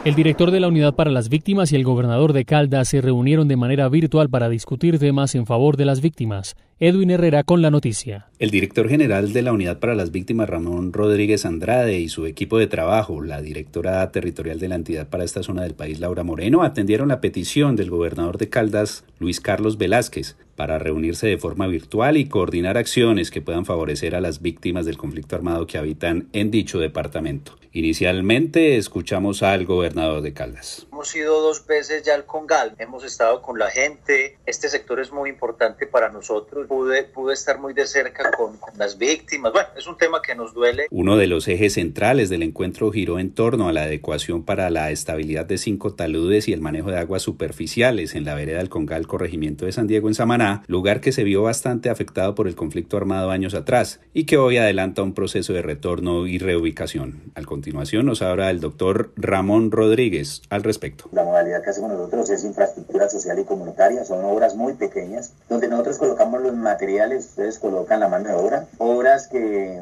El 0.04 0.16
director 0.16 0.50
de 0.50 0.58
la 0.58 0.66
Unidad 0.66 0.96
para 0.96 1.12
las 1.12 1.28
Víctimas 1.28 1.70
y 1.70 1.76
el 1.76 1.84
gobernador 1.84 2.32
de 2.32 2.44
Caldas 2.44 2.88
se 2.88 3.00
reunieron 3.00 3.46
de 3.46 3.56
manera 3.56 3.88
virtual 3.88 4.30
para 4.30 4.48
discutir 4.48 4.98
temas 4.98 5.36
en 5.36 5.46
favor 5.46 5.76
de 5.76 5.84
las 5.84 6.00
víctimas. 6.00 6.56
Edwin 6.82 7.10
Herrera 7.10 7.42
con 7.42 7.60
la 7.60 7.70
noticia. 7.70 8.28
El 8.38 8.50
director 8.50 8.88
general 8.88 9.34
de 9.34 9.42
la 9.42 9.52
Unidad 9.52 9.80
para 9.80 9.94
las 9.94 10.12
Víctimas, 10.12 10.48
Ramón 10.48 10.94
Rodríguez 10.94 11.44
Andrade, 11.44 11.98
y 11.98 12.08
su 12.08 12.24
equipo 12.24 12.56
de 12.56 12.68
trabajo, 12.68 13.20
la 13.20 13.42
directora 13.42 14.10
territorial 14.10 14.58
de 14.58 14.68
la 14.68 14.76
entidad 14.76 15.06
para 15.06 15.24
esta 15.24 15.42
zona 15.42 15.62
del 15.62 15.74
país, 15.74 16.00
Laura 16.00 16.22
Moreno, 16.22 16.62
atendieron 16.62 17.08
la 17.08 17.20
petición 17.20 17.76
del 17.76 17.90
gobernador 17.90 18.38
de 18.38 18.48
Caldas, 18.48 19.04
Luis 19.18 19.42
Carlos 19.42 19.76
Velázquez, 19.76 20.36
para 20.56 20.78
reunirse 20.78 21.26
de 21.26 21.36
forma 21.36 21.66
virtual 21.66 22.16
y 22.16 22.28
coordinar 22.30 22.78
acciones 22.78 23.30
que 23.30 23.42
puedan 23.42 23.66
favorecer 23.66 24.14
a 24.14 24.22
las 24.22 24.40
víctimas 24.40 24.86
del 24.86 24.96
conflicto 24.96 25.36
armado 25.36 25.66
que 25.66 25.76
habitan 25.76 26.28
en 26.32 26.50
dicho 26.50 26.78
departamento. 26.78 27.58
Inicialmente 27.72 28.76
escuchamos 28.76 29.44
al 29.44 29.64
gobernador 29.64 30.22
de 30.22 30.32
Caldas. 30.32 30.88
Hemos 30.90 31.14
ido 31.14 31.40
dos 31.40 31.64
veces 31.66 32.02
ya 32.02 32.16
al 32.16 32.26
Congal, 32.26 32.74
hemos 32.78 33.04
estado 33.04 33.40
con 33.42 33.60
la 33.60 33.70
gente, 33.70 34.38
este 34.44 34.68
sector 34.68 34.98
es 34.98 35.12
muy 35.12 35.30
importante 35.30 35.86
para 35.86 36.10
nosotros, 36.10 36.66
pude, 36.70 37.02
pude 37.02 37.34
estar 37.34 37.58
muy 37.58 37.74
de 37.74 37.84
cerca 37.84 38.30
con, 38.30 38.56
con 38.58 38.78
las 38.78 38.96
víctimas, 38.96 39.52
bueno, 39.52 39.68
es 39.76 39.88
un 39.88 39.98
tema 39.98 40.22
que 40.22 40.36
nos 40.36 40.54
duele. 40.54 40.86
Uno 40.92 41.16
de 41.16 41.26
los 41.26 41.48
ejes 41.48 41.72
centrales 41.72 42.28
del 42.28 42.44
encuentro 42.44 42.92
giró 42.92 43.18
en 43.18 43.34
torno 43.34 43.68
a 43.68 43.72
la 43.72 43.82
adecuación 43.82 44.44
para 44.44 44.70
la 44.70 44.92
estabilidad 44.92 45.46
de 45.46 45.58
cinco 45.58 45.94
taludes 45.94 46.46
y 46.46 46.52
el 46.52 46.60
manejo 46.60 46.92
de 46.92 46.98
aguas 46.98 47.22
superficiales 47.22 48.14
en 48.14 48.24
la 48.24 48.36
vereda 48.36 48.58
del 48.58 48.68
Congal, 48.68 49.08
corregimiento 49.08 49.66
de 49.66 49.72
San 49.72 49.88
Diego 49.88 50.06
en 50.06 50.14
Samaná, 50.14 50.62
lugar 50.68 51.00
que 51.00 51.10
se 51.10 51.24
vio 51.24 51.42
bastante 51.42 51.90
afectado 51.90 52.36
por 52.36 52.46
el 52.46 52.54
conflicto 52.54 52.96
armado 52.96 53.30
años 53.30 53.54
atrás 53.54 53.98
y 54.14 54.26
que 54.26 54.38
hoy 54.38 54.56
adelanta 54.56 55.02
un 55.02 55.12
proceso 55.12 55.52
de 55.52 55.62
retorno 55.62 56.28
y 56.28 56.38
reubicación. 56.38 57.32
Al 57.34 57.46
continuación 57.46 58.06
nos 58.06 58.22
habla 58.22 58.48
el 58.48 58.60
doctor 58.60 59.10
Ramón 59.16 59.72
Rodríguez 59.72 60.42
al 60.50 60.62
respecto. 60.62 61.08
La 61.10 61.24
modalidad 61.24 61.64
que 61.64 61.70
hacemos 61.70 61.90
nosotros 61.90 62.30
es 62.30 62.44
infraestructura 62.44 63.08
social 63.08 63.40
y 63.40 63.44
comunitaria, 63.44 64.04
son 64.04 64.24
obras 64.24 64.54
muy 64.54 64.74
pequeñas, 64.74 65.34
donde 65.48 65.66
nosotros 65.66 65.98
colocamos 65.98 66.40
los 66.40 66.59
materiales, 66.60 67.26
ustedes 67.26 67.58
colocan 67.58 68.00
la 68.00 68.08
mano 68.08 68.28
de 68.28 68.34
obra, 68.34 68.66
obras 68.78 69.28
que 69.28 69.80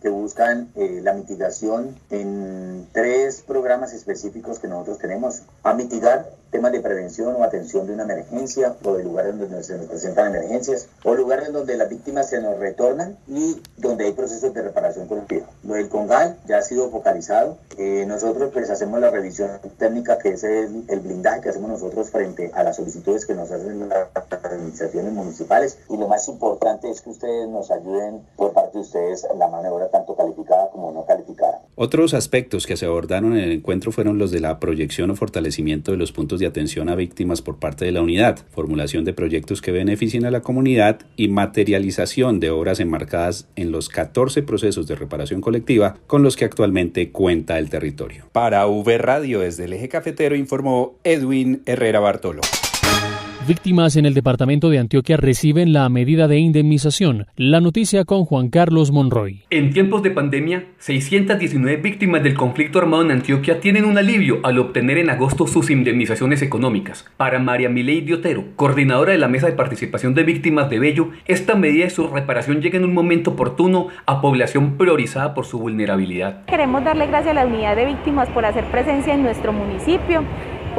que 0.00 0.08
buscan 0.08 0.70
eh, 0.76 1.00
la 1.02 1.12
mitigación 1.12 1.94
en 2.10 2.88
tres 2.92 3.42
programas 3.42 3.92
específicos 3.92 4.58
que 4.58 4.68
nosotros 4.68 4.98
tenemos, 4.98 5.42
a 5.62 5.74
mitigar 5.74 6.30
temas 6.50 6.72
de 6.72 6.80
prevención 6.80 7.34
o 7.36 7.44
atención 7.44 7.86
de 7.86 7.94
una 7.94 8.04
emergencia 8.04 8.76
o 8.84 8.94
de 8.94 9.04
lugares 9.04 9.38
donde 9.38 9.62
se 9.62 9.76
nos 9.76 9.86
presentan 9.86 10.34
emergencias 10.34 10.88
o 11.04 11.14
lugares 11.14 11.52
donde 11.52 11.76
las 11.76 11.88
víctimas 11.88 12.28
se 12.28 12.40
nos 12.40 12.58
retornan 12.58 13.16
y 13.28 13.60
donde 13.76 14.06
hay 14.06 14.12
procesos 14.12 14.52
de 14.52 14.62
reparación 14.62 15.06
colectiva. 15.06 15.46
Lo 15.64 15.74
del 15.74 15.88
Congal 15.88 16.36
ya 16.46 16.58
ha 16.58 16.62
sido 16.62 16.90
focalizado. 16.90 17.58
Eh, 17.78 18.04
nosotros 18.06 18.50
pues 18.52 18.70
hacemos 18.70 19.00
la 19.00 19.10
revisión 19.10 19.50
técnica 19.78 20.18
que 20.18 20.30
es 20.30 20.44
el, 20.44 21.00
blindaje 21.00 21.40
que 21.40 21.48
hacemos 21.50 21.70
nosotros 21.70 22.10
frente 22.10 22.50
a 22.54 22.62
las 22.62 22.76
solicitudes 22.76 23.26
que 23.26 23.34
nos 23.34 23.50
hacen 23.50 23.88
las 23.88 24.08
administraciones 24.44 25.12
municipales 25.12 25.78
y 25.88 25.96
lo 25.96 26.08
más 26.08 26.26
importante 26.28 26.90
es 26.90 27.00
que 27.00 27.10
ustedes 27.10 27.48
nos 27.48 27.70
ayuden 27.70 28.22
por 28.36 28.52
parte 28.52 28.78
de 28.78 28.82
ustedes 28.82 29.26
la 29.38 29.48
maniobra 29.48 29.88
tanto 29.88 30.16
calificada 30.16 30.68
como 30.70 30.92
no 30.92 31.04
calificada. 31.06 31.62
Otros 31.76 32.12
aspectos 32.12 32.66
que 32.66 32.76
se 32.76 32.86
abordaron 32.86 33.32
en 33.36 33.44
el 33.44 33.52
encuentro 33.52 33.92
fueron 33.92 34.18
los 34.18 34.30
de 34.30 34.40
la 34.40 34.58
proyección 34.58 35.10
o 35.10 35.16
fortalecimiento 35.16 35.92
de 35.92 35.96
los 35.96 36.12
puntos 36.12 36.39
de 36.40 36.46
atención 36.46 36.88
a 36.88 36.96
víctimas 36.96 37.42
por 37.42 37.58
parte 37.58 37.84
de 37.84 37.92
la 37.92 38.02
unidad, 38.02 38.40
formulación 38.50 39.04
de 39.04 39.12
proyectos 39.12 39.62
que 39.62 39.70
beneficien 39.70 40.24
a 40.26 40.30
la 40.30 40.40
comunidad 40.40 41.00
y 41.16 41.28
materialización 41.28 42.40
de 42.40 42.50
obras 42.50 42.80
enmarcadas 42.80 43.48
en 43.54 43.70
los 43.70 43.88
14 43.88 44.42
procesos 44.42 44.86
de 44.86 44.96
reparación 44.96 45.40
colectiva 45.40 45.96
con 46.06 46.22
los 46.22 46.36
que 46.36 46.44
actualmente 46.44 47.10
cuenta 47.10 47.58
el 47.58 47.70
territorio. 47.70 48.24
Para 48.32 48.66
V 48.66 48.98
Radio 48.98 49.40
desde 49.40 49.64
el 49.64 49.74
eje 49.74 49.88
cafetero 49.88 50.34
informó 50.34 50.94
Edwin 51.04 51.62
Herrera 51.66 52.00
Bartolo. 52.00 52.40
Víctimas 53.50 53.96
en 53.96 54.06
el 54.06 54.14
departamento 54.14 54.70
de 54.70 54.78
Antioquia 54.78 55.16
reciben 55.16 55.72
la 55.72 55.88
medida 55.88 56.28
de 56.28 56.38
indemnización. 56.38 57.26
La 57.34 57.60
noticia 57.60 58.04
con 58.04 58.24
Juan 58.24 58.48
Carlos 58.48 58.92
Monroy. 58.92 59.42
En 59.50 59.72
tiempos 59.72 60.04
de 60.04 60.12
pandemia, 60.12 60.66
619 60.78 61.78
víctimas 61.78 62.22
del 62.22 62.34
conflicto 62.34 62.78
armado 62.78 63.02
en 63.02 63.10
Antioquia 63.10 63.58
tienen 63.58 63.86
un 63.86 63.98
alivio 63.98 64.38
al 64.44 64.60
obtener 64.60 64.98
en 64.98 65.10
agosto 65.10 65.48
sus 65.48 65.68
indemnizaciones 65.68 66.42
económicas. 66.42 67.10
Para 67.16 67.40
María 67.40 67.68
Milei 67.68 68.02
Diotero, 68.02 68.44
coordinadora 68.54 69.10
de 69.10 69.18
la 69.18 69.26
Mesa 69.26 69.48
de 69.48 69.54
Participación 69.54 70.14
de 70.14 70.22
Víctimas 70.22 70.70
de 70.70 70.78
Bello, 70.78 71.10
esta 71.26 71.56
medida 71.56 71.86
de 71.86 71.90
su 71.90 72.06
reparación 72.06 72.62
llega 72.62 72.78
en 72.78 72.84
un 72.84 72.94
momento 72.94 73.32
oportuno 73.32 73.88
a 74.06 74.20
población 74.20 74.78
priorizada 74.78 75.34
por 75.34 75.44
su 75.44 75.58
vulnerabilidad. 75.58 76.44
Queremos 76.44 76.84
darle 76.84 77.08
gracias 77.08 77.32
a 77.32 77.34
la 77.34 77.46
unidad 77.46 77.74
de 77.74 77.86
víctimas 77.86 78.28
por 78.28 78.44
hacer 78.44 78.64
presencia 78.66 79.12
en 79.12 79.24
nuestro 79.24 79.52
municipio 79.52 80.24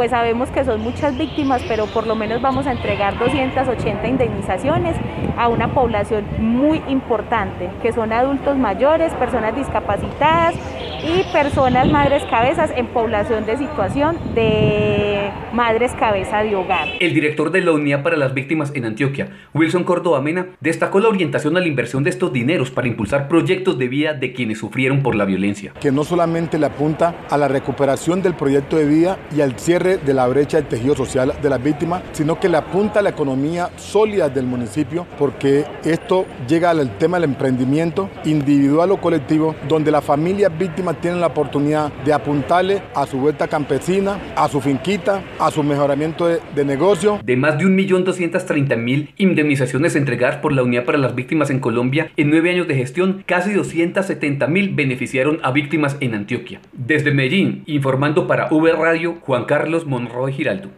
pues 0.01 0.09
sabemos 0.09 0.49
que 0.49 0.65
son 0.65 0.81
muchas 0.81 1.15
víctimas, 1.15 1.61
pero 1.67 1.85
por 1.85 2.07
lo 2.07 2.15
menos 2.15 2.41
vamos 2.41 2.65
a 2.65 2.71
entregar 2.71 3.19
280 3.19 4.07
indemnizaciones 4.07 4.95
a 5.37 5.47
una 5.47 5.75
población 5.75 6.25
muy 6.39 6.81
importante, 6.87 7.69
que 7.83 7.93
son 7.93 8.11
adultos 8.11 8.57
mayores, 8.57 9.13
personas 9.13 9.55
discapacitadas 9.55 10.55
y 11.03 11.23
personas 11.31 11.87
madres 11.87 12.23
cabezas 12.31 12.71
en 12.75 12.87
población 12.87 13.45
de 13.45 13.57
situación 13.57 14.17
de 14.33 15.29
madres 15.53 15.91
cabeza 15.93 16.43
de 16.43 16.55
hogar. 16.55 16.87
El 16.99 17.13
director 17.13 17.51
de 17.51 17.61
la 17.61 17.71
Unidad 17.71 18.03
para 18.03 18.17
las 18.17 18.33
Víctimas 18.33 18.71
en 18.75 18.85
Antioquia, 18.85 19.29
Wilson 19.53 19.83
Córdoba 19.83 20.21
Mena, 20.21 20.47
destacó 20.61 20.99
la 20.99 21.09
orientación 21.09 21.57
a 21.57 21.59
la 21.59 21.67
inversión 21.67 22.03
de 22.03 22.09
estos 22.09 22.33
dineros 22.33 22.71
para 22.71 22.87
impulsar 22.87 23.27
proyectos 23.27 23.77
de 23.77 23.87
vida 23.87 24.13
de 24.13 24.33
quienes 24.33 24.59
sufrieron 24.59 25.03
por 25.03 25.15
la 25.15 25.25
violencia. 25.25 25.73
Que 25.79 25.91
no 25.91 26.03
solamente 26.03 26.57
le 26.57 26.65
apunta 26.65 27.15
a 27.29 27.37
la 27.37 27.47
recuperación 27.47 28.21
del 28.21 28.33
proyecto 28.33 28.77
de 28.77 28.85
vida 28.85 29.17
y 29.35 29.41
al 29.41 29.59
cierre 29.59 29.90
de 29.97 30.13
la 30.13 30.27
brecha 30.27 30.57
del 30.57 30.67
tejido 30.67 30.95
social 30.95 31.33
de 31.41 31.49
las 31.49 31.61
víctimas, 31.61 32.03
sino 32.11 32.39
que 32.39 32.49
le 32.49 32.57
apunta 32.57 32.99
a 32.99 33.03
la 33.03 33.09
economía 33.09 33.69
sólida 33.77 34.29
del 34.29 34.45
municipio, 34.45 35.05
porque 35.17 35.65
esto 35.83 36.25
llega 36.47 36.69
al 36.69 36.97
tema 36.97 37.17
del 37.17 37.29
emprendimiento 37.29 38.09
individual 38.25 38.91
o 38.91 38.97
colectivo, 38.97 39.55
donde 39.67 39.91
las 39.91 40.03
familias 40.03 40.51
víctimas 40.57 40.99
tienen 41.01 41.21
la 41.21 41.27
oportunidad 41.27 41.91
de 42.05 42.13
apuntarle 42.13 42.81
a 42.95 43.05
su 43.05 43.17
vuelta 43.17 43.47
campesina, 43.47 44.19
a 44.35 44.47
su 44.47 44.61
finquita, 44.61 45.21
a 45.39 45.51
su 45.51 45.63
mejoramiento 45.63 46.27
de, 46.27 46.39
de 46.55 46.65
negocio. 46.65 47.19
De 47.23 47.35
más 47.35 47.57
de 47.57 47.65
1.230.000 47.65 49.09
indemnizaciones 49.17 49.95
entregadas 49.95 50.37
por 50.37 50.53
la 50.53 50.63
Unidad 50.63 50.85
para 50.85 50.97
las 50.97 51.15
Víctimas 51.15 51.49
en 51.49 51.59
Colombia, 51.59 52.11
en 52.17 52.29
nueve 52.29 52.51
años 52.51 52.67
de 52.67 52.75
gestión, 52.75 53.23
casi 53.25 53.51
270.000 53.51 54.75
beneficiaron 54.75 55.39
a 55.43 55.51
víctimas 55.51 55.97
en 55.99 56.15
Antioquia. 56.15 56.61
Desde 56.73 57.11
Medellín, 57.11 57.63
informando 57.65 58.27
para 58.27 58.47
V 58.51 58.71
Radio, 58.73 59.17
Juan 59.21 59.45
Carlos 59.71 59.87
Monroy 59.87 60.33
Giraldo. 60.33 60.69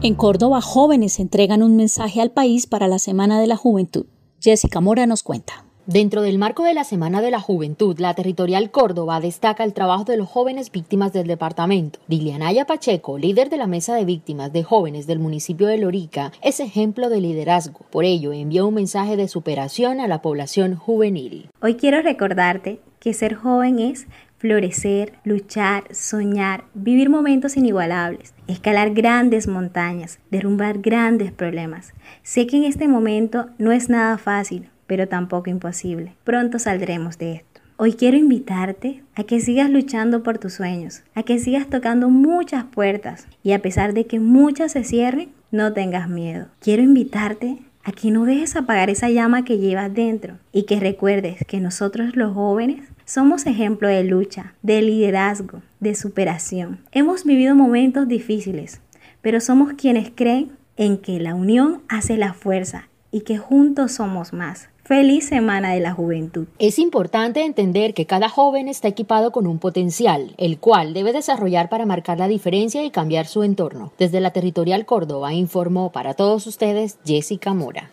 En 0.00 0.14
Córdoba, 0.14 0.60
jóvenes 0.60 1.18
entregan 1.18 1.60
un 1.60 1.74
mensaje 1.74 2.20
al 2.20 2.30
país 2.30 2.68
para 2.68 2.86
la 2.86 3.00
Semana 3.00 3.40
de 3.40 3.48
la 3.48 3.56
Juventud. 3.56 4.06
Jessica 4.40 4.80
Mora 4.80 5.06
nos 5.06 5.24
cuenta. 5.24 5.64
Dentro 5.86 6.22
del 6.22 6.38
marco 6.38 6.62
de 6.62 6.72
la 6.72 6.84
Semana 6.84 7.20
de 7.20 7.32
la 7.32 7.40
Juventud, 7.40 7.98
la 7.98 8.14
Territorial 8.14 8.70
Córdoba 8.70 9.18
destaca 9.18 9.64
el 9.64 9.74
trabajo 9.74 10.04
de 10.04 10.16
los 10.16 10.28
jóvenes 10.28 10.70
víctimas 10.70 11.12
del 11.12 11.26
departamento. 11.26 11.98
Dilianaya 12.06 12.64
Pacheco, 12.64 13.18
líder 13.18 13.50
de 13.50 13.56
la 13.56 13.66
Mesa 13.66 13.96
de 13.96 14.04
Víctimas 14.04 14.52
de 14.52 14.62
Jóvenes 14.62 15.08
del 15.08 15.18
municipio 15.18 15.66
de 15.66 15.78
Lorica, 15.78 16.30
es 16.42 16.60
ejemplo 16.60 17.08
de 17.08 17.20
liderazgo. 17.20 17.80
Por 17.90 18.04
ello, 18.04 18.32
envió 18.32 18.68
un 18.68 18.74
mensaje 18.74 19.16
de 19.16 19.26
superación 19.26 19.98
a 19.98 20.06
la 20.06 20.22
población 20.22 20.76
juvenil. 20.76 21.50
Hoy 21.60 21.74
quiero 21.74 22.02
recordarte 22.02 22.80
que 23.00 23.12
ser 23.12 23.34
joven 23.34 23.80
es 23.80 24.06
florecer, 24.44 25.14
luchar, 25.24 25.84
soñar, 25.90 26.64
vivir 26.74 27.08
momentos 27.08 27.56
inigualables, 27.56 28.34
escalar 28.46 28.92
grandes 28.92 29.48
montañas, 29.48 30.18
derrumbar 30.30 30.80
grandes 30.80 31.32
problemas. 31.32 31.94
Sé 32.22 32.46
que 32.46 32.58
en 32.58 32.64
este 32.64 32.86
momento 32.86 33.48
no 33.56 33.72
es 33.72 33.88
nada 33.88 34.18
fácil, 34.18 34.68
pero 34.86 35.08
tampoco 35.08 35.48
imposible. 35.48 36.12
Pronto 36.24 36.58
saldremos 36.58 37.16
de 37.16 37.36
esto. 37.36 37.62
Hoy 37.78 37.94
quiero 37.94 38.18
invitarte 38.18 39.02
a 39.14 39.24
que 39.24 39.40
sigas 39.40 39.70
luchando 39.70 40.22
por 40.22 40.36
tus 40.36 40.52
sueños, 40.52 41.04
a 41.14 41.22
que 41.22 41.38
sigas 41.38 41.70
tocando 41.70 42.10
muchas 42.10 42.64
puertas 42.64 43.26
y 43.42 43.52
a 43.52 43.62
pesar 43.62 43.94
de 43.94 44.04
que 44.04 44.20
muchas 44.20 44.72
se 44.72 44.84
cierren, 44.84 45.30
no 45.52 45.72
tengas 45.72 46.10
miedo. 46.10 46.48
Quiero 46.60 46.82
invitarte 46.82 47.62
a 47.84 47.92
que 47.92 48.10
no 48.10 48.24
dejes 48.24 48.56
apagar 48.56 48.90
esa 48.90 49.10
llama 49.10 49.44
que 49.44 49.58
llevas 49.58 49.92
dentro 49.92 50.38
y 50.52 50.64
que 50.64 50.80
recuerdes 50.80 51.44
que 51.46 51.60
nosotros 51.60 52.16
los 52.16 52.34
jóvenes 52.34 52.88
somos 53.04 53.46
ejemplo 53.46 53.88
de 53.88 54.02
lucha, 54.04 54.54
de 54.62 54.80
liderazgo, 54.80 55.62
de 55.80 55.94
superación. 55.94 56.80
Hemos 56.92 57.24
vivido 57.24 57.54
momentos 57.54 58.08
difíciles, 58.08 58.80
pero 59.20 59.40
somos 59.40 59.74
quienes 59.74 60.10
creen 60.14 60.52
en 60.76 60.98
que 60.98 61.20
la 61.20 61.34
unión 61.34 61.82
hace 61.88 62.16
la 62.16 62.32
fuerza 62.32 62.88
y 63.10 63.20
que 63.20 63.38
juntos 63.38 63.92
somos 63.92 64.32
más. 64.32 64.70
Feliz 64.86 65.26
Semana 65.26 65.72
de 65.72 65.80
la 65.80 65.94
Juventud. 65.94 66.46
Es 66.58 66.78
importante 66.78 67.42
entender 67.42 67.94
que 67.94 68.04
cada 68.04 68.28
joven 68.28 68.68
está 68.68 68.86
equipado 68.86 69.32
con 69.32 69.46
un 69.46 69.58
potencial, 69.58 70.34
el 70.36 70.58
cual 70.58 70.92
debe 70.92 71.14
desarrollar 71.14 71.70
para 71.70 71.86
marcar 71.86 72.18
la 72.18 72.28
diferencia 72.28 72.84
y 72.84 72.90
cambiar 72.90 73.24
su 73.24 73.44
entorno. 73.44 73.94
Desde 73.98 74.20
la 74.20 74.32
Territorial 74.32 74.84
Córdoba 74.84 75.32
informó 75.32 75.90
para 75.90 76.12
todos 76.12 76.46
ustedes 76.46 76.98
Jessica 77.06 77.54
Mora. 77.54 77.90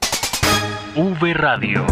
V 0.97 1.34
Radio. 1.34 1.86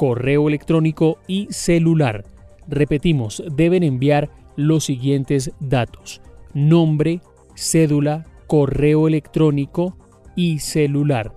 correo 0.00 0.48
electrónico 0.48 1.18
y 1.26 1.46
celular. 1.50 2.24
Repetimos, 2.66 3.42
deben 3.54 3.82
enviar 3.82 4.30
los 4.56 4.84
siguientes 4.84 5.52
datos. 5.60 6.22
Nombre, 6.54 7.20
cédula, 7.54 8.24
correo 8.46 9.08
electrónico 9.08 9.98
y 10.34 10.60
celular. 10.60 11.34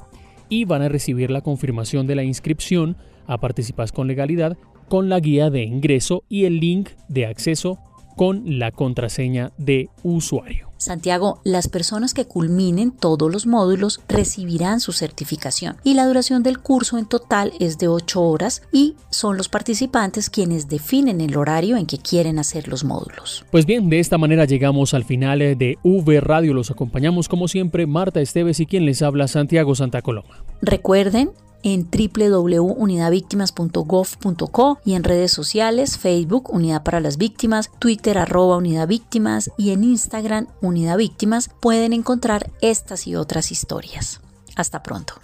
Y 0.47 0.63
van 0.63 0.81
a 0.81 0.87
recibir 0.87 1.29
la 1.29 1.41
confirmación 1.41 2.07
de 2.07 2.15
la 2.15 2.23
inscripción 2.23 2.95
a 3.27 3.37
Participas 3.37 3.91
con 3.91 4.07
Legalidad 4.07 4.57
con 4.87 5.09
la 5.09 5.19
guía 5.19 5.49
de 5.49 5.63
ingreso 5.63 6.23
y 6.29 6.45
el 6.45 6.61
link 6.61 6.91
de 7.09 7.25
acceso 7.25 7.79
con 8.15 8.59
la 8.59 8.71
contraseña 8.71 9.51
de 9.57 9.89
usuario. 10.03 10.73
Santiago, 10.83 11.39
las 11.45 11.69
personas 11.69 12.13
que 12.13 12.25
culminen 12.25 12.91
todos 12.91 13.31
los 13.31 13.47
módulos 13.47 14.01
recibirán 14.09 14.81
su 14.81 14.91
certificación 14.91 15.77
y 15.85 15.93
la 15.93 16.05
duración 16.05 16.43
del 16.43 16.59
curso 16.59 16.97
en 16.97 17.05
total 17.05 17.53
es 17.61 17.77
de 17.77 17.87
8 17.87 18.21
horas 18.21 18.63
y 18.73 18.95
son 19.09 19.37
los 19.37 19.47
participantes 19.47 20.29
quienes 20.29 20.67
definen 20.67 21.21
el 21.21 21.37
horario 21.37 21.77
en 21.77 21.85
que 21.85 21.99
quieren 21.99 22.37
hacer 22.37 22.67
los 22.67 22.83
módulos. 22.83 23.45
Pues 23.49 23.65
bien, 23.65 23.89
de 23.89 23.99
esta 23.99 24.17
manera 24.17 24.43
llegamos 24.43 24.93
al 24.93 25.05
final 25.05 25.39
de 25.39 25.77
V 25.83 26.19
Radio. 26.19 26.53
Los 26.53 26.69
acompañamos 26.69 27.29
como 27.29 27.47
siempre 27.47 27.87
Marta 27.87 28.19
Esteves 28.19 28.59
y 28.59 28.65
quien 28.65 28.85
les 28.85 29.01
habla 29.01 29.29
Santiago 29.29 29.75
Santa 29.75 30.01
Coloma. 30.01 30.43
Recuerden 30.61 31.31
en 31.63 31.89
www.unidadvictimas.gov.co 31.89 34.79
y 34.85 34.93
en 34.93 35.03
redes 35.03 35.31
sociales, 35.31 35.97
Facebook 35.97 36.53
Unidad 36.53 36.83
para 36.83 36.99
las 36.99 37.17
Víctimas, 37.17 37.71
Twitter 37.79 38.17
arroba 38.17 38.57
Unidad 38.57 38.87
Víctimas 38.87 39.49
y 39.57 39.71
en 39.71 39.83
Instagram 39.83 40.47
Unidad 40.61 40.97
Víctimas 40.97 41.49
pueden 41.59 41.93
encontrar 41.93 42.51
estas 42.61 43.07
y 43.07 43.15
otras 43.15 43.51
historias. 43.51 44.21
Hasta 44.55 44.83
pronto. 44.83 45.15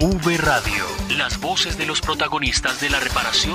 V 0.00 0.36
Radio, 0.36 0.84
las 1.16 1.40
voces 1.40 1.78
de 1.78 1.86
los 1.86 2.02
protagonistas 2.02 2.80
de 2.80 2.90
la 2.90 3.00
reparación 3.00 3.54